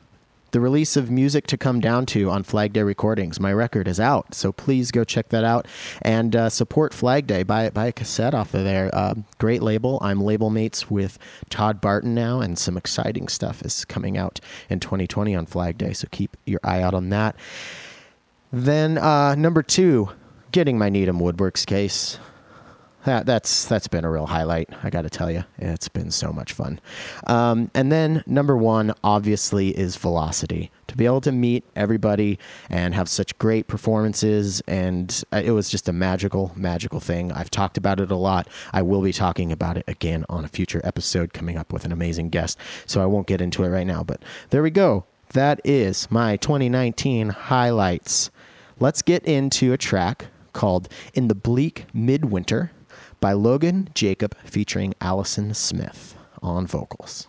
the 0.51 0.59
release 0.59 0.95
of 0.95 1.11
music 1.11 1.47
to 1.47 1.57
come 1.57 1.79
down 1.79 2.05
to 2.07 2.29
on 2.29 2.43
Flag 2.43 2.73
Day 2.73 2.83
Recordings. 2.83 3.39
My 3.39 3.51
record 3.51 3.87
is 3.87 3.99
out, 3.99 4.33
so 4.33 4.51
please 4.51 4.91
go 4.91 5.03
check 5.03 5.29
that 5.29 5.43
out 5.43 5.67
and 6.01 6.35
uh, 6.35 6.49
support 6.49 6.93
Flag 6.93 7.27
Day. 7.27 7.43
Buy 7.43 7.69
buy 7.69 7.87
a 7.87 7.91
cassette 7.91 8.33
off 8.33 8.53
of 8.53 8.63
there. 8.63 8.89
Uh, 8.93 9.15
great 9.37 9.61
label. 9.61 9.99
I'm 10.01 10.21
label 10.21 10.49
mates 10.49 10.89
with 10.89 11.19
Todd 11.49 11.81
Barton 11.81 12.15
now, 12.15 12.39
and 12.39 12.57
some 12.57 12.77
exciting 12.77 13.27
stuff 13.27 13.61
is 13.61 13.85
coming 13.85 14.17
out 14.17 14.39
in 14.69 14.79
2020 14.79 15.35
on 15.35 15.45
Flag 15.45 15.77
Day. 15.77 15.93
So 15.93 16.07
keep 16.11 16.37
your 16.45 16.59
eye 16.63 16.81
out 16.81 16.93
on 16.93 17.09
that. 17.09 17.35
Then 18.51 18.97
uh, 18.97 19.35
number 19.35 19.61
two, 19.61 20.09
getting 20.51 20.77
my 20.77 20.89
Needham 20.89 21.19
Woodworks 21.19 21.65
case 21.65 22.19
that 23.07 23.25
that's 23.25 23.65
that's 23.65 23.87
been 23.87 24.05
a 24.05 24.11
real 24.11 24.25
highlight. 24.25 24.69
I 24.83 24.89
got 24.89 25.03
to 25.03 25.09
tell 25.09 25.31
you, 25.31 25.43
it's 25.57 25.87
been 25.87 26.11
so 26.11 26.31
much 26.31 26.53
fun. 26.53 26.79
Um, 27.25 27.71
and 27.73 27.91
then 27.91 28.23
number 28.25 28.55
one, 28.55 28.93
obviously, 29.03 29.69
is 29.69 29.95
velocity. 29.95 30.71
To 30.87 30.95
be 30.95 31.05
able 31.05 31.21
to 31.21 31.31
meet 31.31 31.65
everybody 31.75 32.39
and 32.69 32.95
have 32.95 33.09
such 33.09 33.37
great 33.37 33.67
performances, 33.67 34.61
and 34.67 35.23
uh, 35.33 35.41
it 35.43 35.51
was 35.51 35.69
just 35.69 35.89
a 35.89 35.93
magical, 35.93 36.53
magical 36.55 36.99
thing. 36.99 37.31
I've 37.31 37.51
talked 37.51 37.77
about 37.77 37.99
it 37.99 38.11
a 38.11 38.15
lot. 38.15 38.47
I 38.71 38.81
will 38.81 39.01
be 39.01 39.13
talking 39.13 39.51
about 39.51 39.77
it 39.77 39.83
again 39.87 40.25
on 40.29 40.45
a 40.45 40.47
future 40.47 40.81
episode, 40.83 41.33
coming 41.33 41.57
up 41.57 41.73
with 41.73 41.83
an 41.83 41.91
amazing 41.91 42.29
guest. 42.29 42.57
So 42.85 43.01
I 43.01 43.05
won't 43.05 43.27
get 43.27 43.41
into 43.41 43.63
it 43.63 43.69
right 43.69 43.87
now. 43.87 44.03
But 44.03 44.21
there 44.49 44.63
we 44.63 44.71
go. 44.71 45.05
That 45.33 45.59
is 45.65 46.09
my 46.09 46.37
2019 46.37 47.29
highlights. 47.29 48.31
Let's 48.79 49.01
get 49.01 49.25
into 49.25 49.73
a 49.73 49.77
track 49.77 50.27
called 50.53 50.87
In 51.13 51.27
the 51.27 51.35
Bleak 51.35 51.85
Midwinter 51.93 52.71
by 53.19 53.33
Logan 53.33 53.89
Jacob 53.93 54.35
featuring 54.43 54.93
Allison 55.01 55.53
Smith 55.53 56.15
on 56.41 56.67
vocals. 56.67 57.27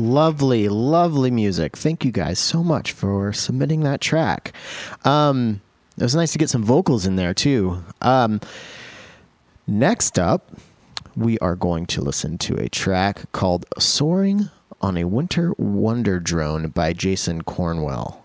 Lovely, 0.00 0.66
lovely 0.70 1.30
music. 1.30 1.76
Thank 1.76 2.06
you 2.06 2.10
guys 2.10 2.38
so 2.38 2.64
much 2.64 2.92
for 2.92 3.34
submitting 3.34 3.80
that 3.82 4.00
track. 4.00 4.54
Um, 5.04 5.60
it 5.98 6.02
was 6.02 6.14
nice 6.14 6.32
to 6.32 6.38
get 6.38 6.48
some 6.48 6.64
vocals 6.64 7.04
in 7.04 7.16
there 7.16 7.34
too. 7.34 7.84
Um, 8.00 8.40
next 9.66 10.18
up, 10.18 10.52
we 11.14 11.38
are 11.40 11.54
going 11.54 11.84
to 11.84 12.00
listen 12.00 12.38
to 12.38 12.54
a 12.56 12.70
track 12.70 13.30
called 13.32 13.66
Soaring 13.78 14.48
on 14.80 14.96
a 14.96 15.04
Winter 15.04 15.52
Wonder 15.58 16.18
Drone 16.18 16.70
by 16.70 16.94
Jason 16.94 17.42
Cornwell. 17.42 18.19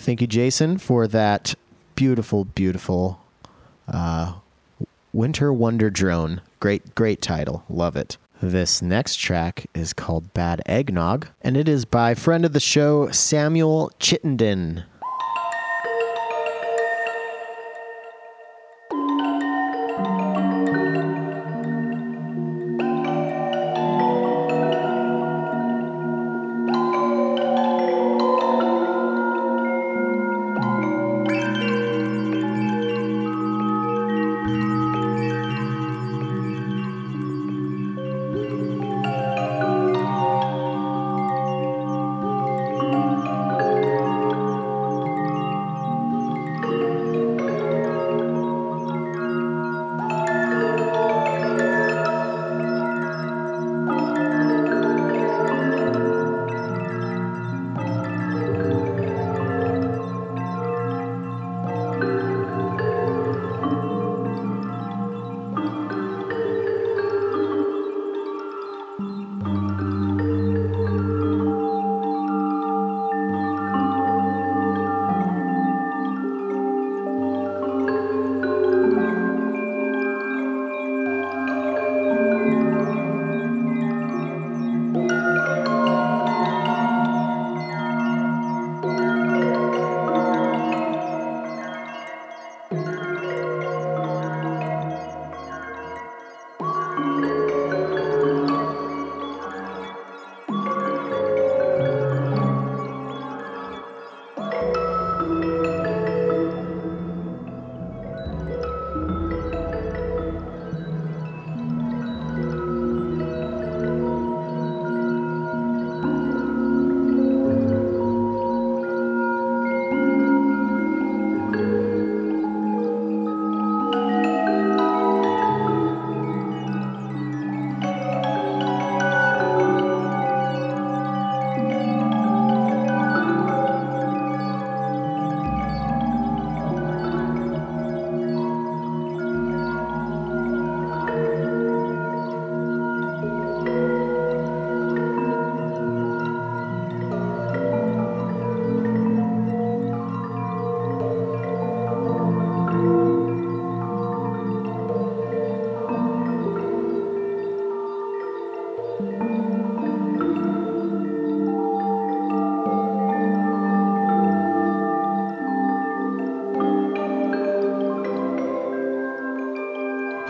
Thank 0.00 0.22
you, 0.22 0.26
Jason, 0.26 0.78
for 0.78 1.06
that 1.08 1.54
beautiful, 1.94 2.46
beautiful 2.46 3.20
uh, 3.86 4.32
Winter 5.12 5.52
Wonder 5.52 5.90
Drone. 5.90 6.40
Great, 6.58 6.94
great 6.94 7.20
title. 7.20 7.64
Love 7.68 7.96
it. 7.96 8.16
This 8.40 8.80
next 8.80 9.16
track 9.16 9.66
is 9.74 9.92
called 9.92 10.32
Bad 10.32 10.62
Eggnog, 10.64 11.28
and 11.42 11.54
it 11.54 11.68
is 11.68 11.84
by 11.84 12.14
friend 12.14 12.46
of 12.46 12.54
the 12.54 12.60
show, 12.60 13.10
Samuel 13.10 13.92
Chittenden. 13.98 14.84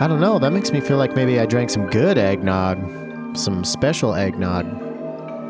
I 0.01 0.07
don't 0.07 0.19
know. 0.19 0.39
That 0.39 0.51
makes 0.51 0.71
me 0.71 0.81
feel 0.81 0.97
like 0.97 1.15
maybe 1.15 1.39
I 1.39 1.45
drank 1.45 1.69
some 1.69 1.85
good 1.85 2.17
eggnog, 2.17 3.37
some 3.37 3.63
special 3.63 4.15
eggnog. 4.15 4.65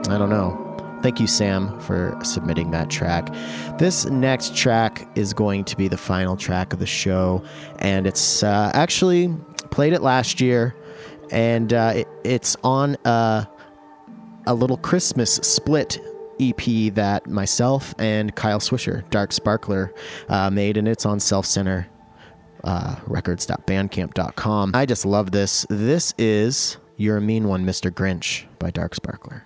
I 0.10 0.18
don't 0.18 0.30
know. 0.30 1.00
Thank 1.02 1.22
you, 1.22 1.28
Sam, 1.28 1.80
for 1.80 2.20
submitting 2.22 2.72
that 2.72 2.90
track. 2.90 3.34
This 3.80 4.08
next 4.08 4.54
track 4.54 5.08
is 5.16 5.32
going 5.32 5.64
to 5.64 5.78
be 5.78 5.88
the 5.88 5.96
final 5.96 6.36
track 6.36 6.74
of 6.74 6.80
the 6.80 6.86
show, 6.86 7.42
and 7.80 8.06
it's 8.06 8.44
uh, 8.44 8.72
actually 8.74 9.34
played 9.70 9.94
it 9.94 10.02
last 10.02 10.42
year, 10.42 10.76
and 11.32 11.72
uh, 11.72 11.94
it, 11.96 12.10
it's 12.26 12.58
on 12.62 12.98
a, 13.06 13.48
a 14.48 14.54
little 14.54 14.76
Christmas 14.76 15.36
split 15.36 15.98
EP 16.42 16.94
that 16.96 17.26
myself 17.26 17.96
and 18.00 18.36
Kyle 18.36 18.60
Swisher, 18.60 19.10
Dark 19.12 19.32
Sparkler, 19.32 19.94
uh, 20.28 20.50
made, 20.50 20.76
and 20.76 20.90
it's 20.90 21.06
on 21.06 21.22
Self 21.22 21.46
Center 21.46 21.88
uh, 22.64 22.96
records.bandcamp.com. 23.08 24.72
I 24.74 24.86
just 24.86 25.06
love 25.06 25.32
this. 25.32 25.66
This 25.70 26.14
is 26.18 26.78
You're 26.98 27.18
a 27.18 27.22
Mean 27.22 27.48
One, 27.48 27.66
Mr. 27.66 27.92
Grinch 27.92 28.46
by 28.60 28.72
Dark 28.72 28.96
Sparkler. 28.96 29.46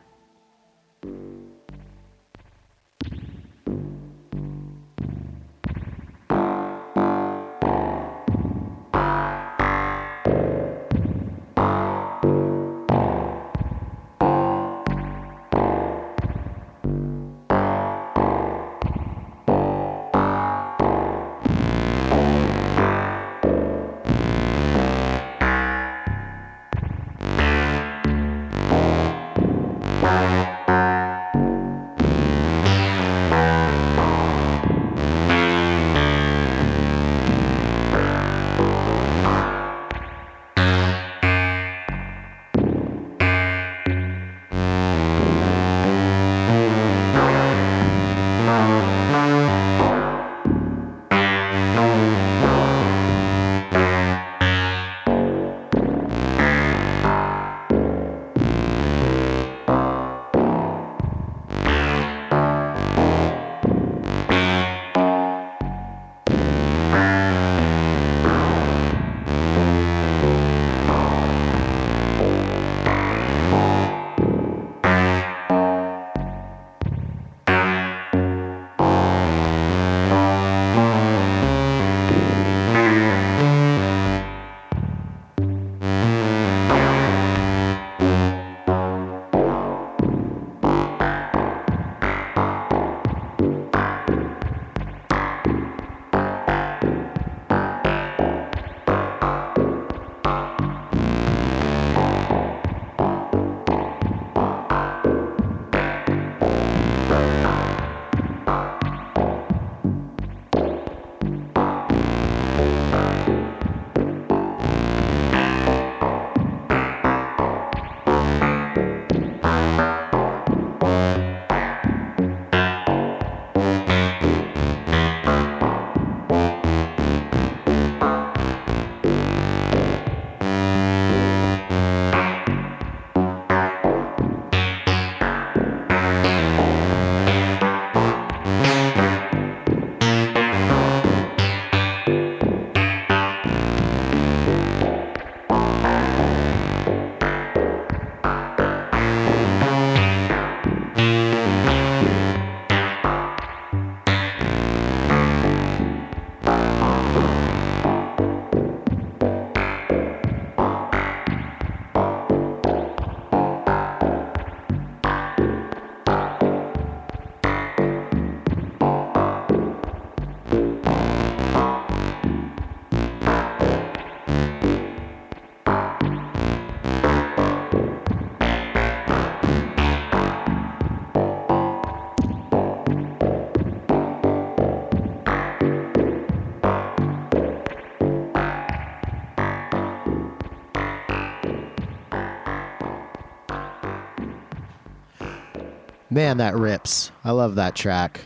Man, 196.15 196.37
that 196.37 196.55
rips. 196.55 197.11
I 197.25 197.31
love 197.31 197.55
that 197.55 197.75
track. 197.75 198.21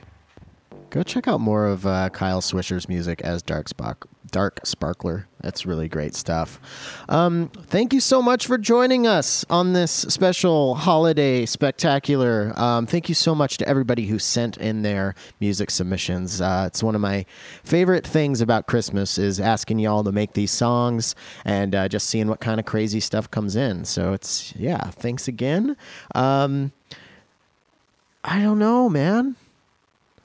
Go 0.92 1.02
check 1.02 1.28
out 1.28 1.42
more 1.42 1.66
of 1.66 1.88
uh, 1.88 2.10
Kyle 2.10 2.40
Swisher's 2.40 2.88
music 2.88 3.20
as 3.22 3.42
Dark 3.42 3.68
Spark. 3.68 4.08
Dark 4.30 4.60
Sparkler. 4.64 5.28
That's 5.42 5.66
really 5.66 5.90
great 5.90 6.14
stuff. 6.14 6.60
Um, 7.10 7.50
thank 7.66 7.92
you 7.92 8.00
so 8.00 8.22
much 8.22 8.46
for 8.46 8.60
joining 8.60 9.08
us 9.08 9.44
on 9.50 9.74
this 9.74 9.90
special 9.92 10.76
holiday 10.76 11.48
spectacular. 11.48 12.54
Um, 12.56 12.86
thank 12.86 13.10
you 13.10 13.16
so 13.16 13.34
much 13.34 13.58
to 13.58 13.68
everybody 13.68 14.06
who 14.06 14.20
sent 14.20 14.58
in 14.58 14.84
their 14.84 15.16
music 15.40 15.72
submissions. 15.72 16.42
Uh, 16.42 16.66
it's 16.68 16.84
one 16.84 16.94
of 16.94 17.02
my 17.02 17.26
favorite 17.64 18.06
things 18.06 18.40
about 18.40 18.68
Christmas 18.68 19.18
is 19.18 19.40
asking 19.40 19.80
y'all 19.80 20.04
to 20.04 20.12
make 20.12 20.34
these 20.34 20.52
songs 20.52 21.16
and 21.44 21.74
uh, 21.74 21.90
just 21.90 22.08
seeing 22.08 22.28
what 22.28 22.40
kind 22.40 22.60
of 22.60 22.68
crazy 22.68 23.00
stuff 23.00 23.32
comes 23.32 23.56
in. 23.56 23.84
So 23.84 24.14
it's 24.14 24.54
yeah, 24.56 24.92
thanks 24.92 25.28
again. 25.28 25.76
Um, 26.14 26.72
I 28.24 28.42
don't 28.42 28.60
know, 28.60 28.90
man. 28.90 29.36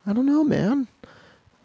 I 0.07 0.12
don't 0.12 0.26
know, 0.26 0.45
man. 0.45 0.88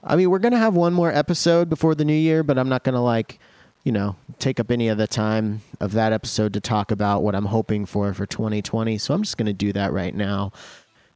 I 0.03 0.15
mean, 0.15 0.30
we're 0.30 0.39
to 0.53 0.59
have 0.59 0.75
one 0.75 0.93
more 0.93 1.11
episode 1.11 1.69
before 1.69 1.95
the 1.95 2.05
new 2.05 2.13
year, 2.13 2.43
but 2.43 2.57
I'm 2.57 2.69
not 2.69 2.84
to 2.95 3.01
like, 3.01 3.39
you 3.84 3.91
know, 3.91 4.15
take 4.38 4.59
up 4.59 4.71
any 4.71 4.88
of 4.88 4.97
the 4.97 5.07
time 5.07 5.61
of 5.80 5.91
that 5.93 6.13
episode 6.13 6.53
to 6.53 6.61
talk 6.61 6.91
about 6.91 7.23
what 7.23 7.36
I'm 7.36 7.45
hoping 7.45 7.86
for 7.86 8.13
for 8.13 8.25
2020. 8.25 8.97
So 8.97 9.13
I'm 9.13 9.23
just 9.23 9.38
to 9.47 9.53
do 9.53 9.73
that 9.73 9.91
right 9.91 10.15
now. 10.15 10.51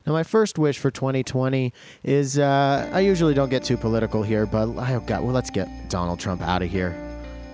Now, 0.05 0.11
my 0.11 0.23
first 0.23 0.59
wish 0.59 0.79
for 0.79 0.91
2020 0.91 1.71
is 2.03 2.37
uh, 2.37 2.89
I 2.91 2.99
usually 3.01 3.33
don't 3.33 3.49
get 3.49 3.63
too 3.63 3.77
political 3.77 4.21
here, 4.21 4.45
but 4.45 4.77
I 4.77 4.91
got 5.05 5.23
well. 5.23 5.31
Let's 5.31 5.49
get 5.49 5.89
Donald 5.89 6.19
Trump 6.19 6.41
out 6.41 6.61
of 6.61 6.69
here. 6.69 6.93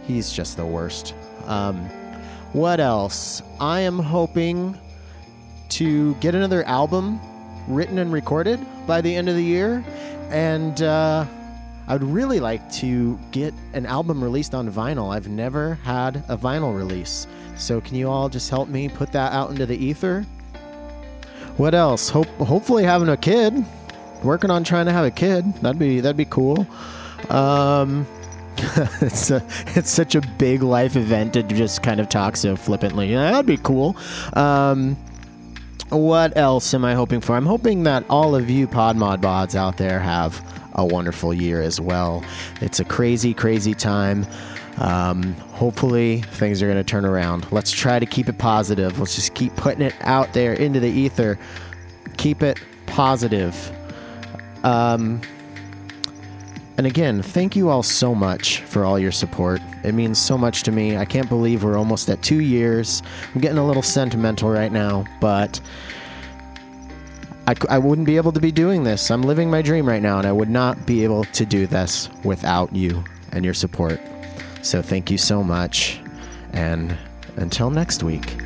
He's 0.07 0.31
just 0.31 0.57
the 0.57 0.65
worst. 0.65 1.13
Um, 1.45 1.77
what 2.53 2.79
else? 2.79 3.43
I 3.59 3.81
am 3.81 3.99
hoping 3.99 4.75
to 5.69 6.15
get 6.15 6.33
another 6.33 6.63
album 6.63 7.21
written 7.69 7.99
and 7.99 8.11
recorded 8.11 8.59
by 8.85 8.99
the 8.99 9.15
end 9.15 9.29
of 9.29 9.35
the 9.35 9.43
year. 9.43 9.83
And 10.29 10.81
uh, 10.81 11.25
I 11.87 11.93
would 11.93 12.03
really 12.03 12.39
like 12.39 12.69
to 12.73 13.17
get 13.31 13.53
an 13.73 13.85
album 13.85 14.23
released 14.23 14.53
on 14.53 14.69
vinyl. 14.71 15.13
I've 15.13 15.27
never 15.27 15.75
had 15.75 16.17
a 16.27 16.37
vinyl 16.37 16.75
release. 16.75 17.27
So 17.55 17.79
can 17.79 17.95
you 17.95 18.09
all 18.09 18.29
just 18.29 18.49
help 18.49 18.69
me 18.69 18.89
put 18.89 19.11
that 19.13 19.33
out 19.33 19.51
into 19.51 19.65
the 19.65 19.77
ether? 19.77 20.23
What 21.57 21.73
else? 21.73 22.09
Hope 22.09 22.27
hopefully 22.37 22.83
having 22.83 23.09
a 23.09 23.17
kid. 23.17 23.65
Working 24.23 24.49
on 24.49 24.63
trying 24.63 24.85
to 24.85 24.91
have 24.91 25.05
a 25.05 25.11
kid. 25.11 25.53
That'd 25.55 25.79
be 25.79 25.99
that'd 25.99 26.17
be 26.17 26.25
cool. 26.25 26.67
Um 27.29 28.07
it's 29.01 29.31
a, 29.31 29.41
it's 29.67 29.89
such 29.89 30.15
a 30.15 30.21
big 30.37 30.61
life 30.63 30.97
event 30.97 31.33
to 31.33 31.43
just 31.43 31.81
kind 31.81 32.01
of 32.01 32.09
talk 32.09 32.35
so 32.35 32.57
flippantly. 32.57 33.11
Yeah, 33.11 33.31
that'd 33.31 33.45
be 33.45 33.57
cool. 33.57 33.95
Um, 34.33 34.97
what 35.89 36.37
else 36.37 36.73
am 36.73 36.85
I 36.85 36.93
hoping 36.93 37.21
for? 37.21 37.35
I'm 37.35 37.45
hoping 37.45 37.83
that 37.83 38.03
all 38.09 38.35
of 38.35 38.49
you 38.49 38.67
Podmod 38.67 39.21
Bods 39.21 39.55
out 39.55 39.77
there 39.77 39.99
have 39.99 40.43
a 40.73 40.85
wonderful 40.85 41.33
year 41.33 41.61
as 41.61 41.81
well. 41.81 42.23
It's 42.61 42.79
a 42.79 42.85
crazy, 42.85 43.33
crazy 43.33 43.73
time. 43.73 44.25
Um, 44.77 45.33
hopefully, 45.53 46.21
things 46.21 46.61
are 46.61 46.67
going 46.67 46.77
to 46.77 46.83
turn 46.83 47.05
around. 47.05 47.51
Let's 47.51 47.71
try 47.71 47.99
to 47.99 48.05
keep 48.05 48.29
it 48.29 48.37
positive. 48.37 48.99
Let's 48.99 49.15
just 49.15 49.33
keep 49.33 49.55
putting 49.55 49.81
it 49.81 49.95
out 50.01 50.33
there 50.33 50.53
into 50.53 50.79
the 50.79 50.89
ether. 50.89 51.37
Keep 52.17 52.43
it 52.43 52.61
positive. 52.85 53.71
Um, 54.63 55.21
and 56.79 56.87
again, 56.87 57.21
thank 57.21 57.57
you 57.57 57.67
all 57.67 57.83
so 57.83 58.15
much 58.15 58.61
for 58.61 58.85
all 58.85 58.97
your 58.97 59.11
support. 59.11 59.59
It 59.83 59.93
means 59.93 60.17
so 60.17 60.37
much 60.37 60.63
to 60.63 60.71
me. 60.71 60.95
I 60.95 61.03
can't 61.03 61.27
believe 61.27 61.61
we're 61.61 61.77
almost 61.77 62.09
at 62.09 62.21
two 62.21 62.39
years. 62.39 63.03
I'm 63.35 63.41
getting 63.41 63.57
a 63.57 63.67
little 63.67 63.81
sentimental 63.81 64.49
right 64.49 64.71
now, 64.71 65.03
but 65.19 65.59
I 67.67 67.77
wouldn't 67.77 68.07
be 68.07 68.15
able 68.15 68.31
to 68.31 68.39
be 68.39 68.53
doing 68.53 68.85
this. 68.85 69.11
I'm 69.11 69.23
living 69.23 69.49
my 69.49 69.61
dream 69.61 69.85
right 69.85 70.01
now, 70.01 70.19
and 70.19 70.25
I 70.25 70.31
would 70.31 70.49
not 70.49 70.85
be 70.85 71.03
able 71.03 71.25
to 71.25 71.45
do 71.45 71.67
this 71.67 72.07
without 72.23 72.73
you 72.73 73.03
and 73.33 73.43
your 73.43 73.53
support. 73.53 73.99
So 74.61 74.81
thank 74.81 75.11
you 75.11 75.17
so 75.17 75.43
much. 75.43 75.99
And 76.53 76.97
until 77.35 77.71
next 77.71 78.03
week. 78.03 78.37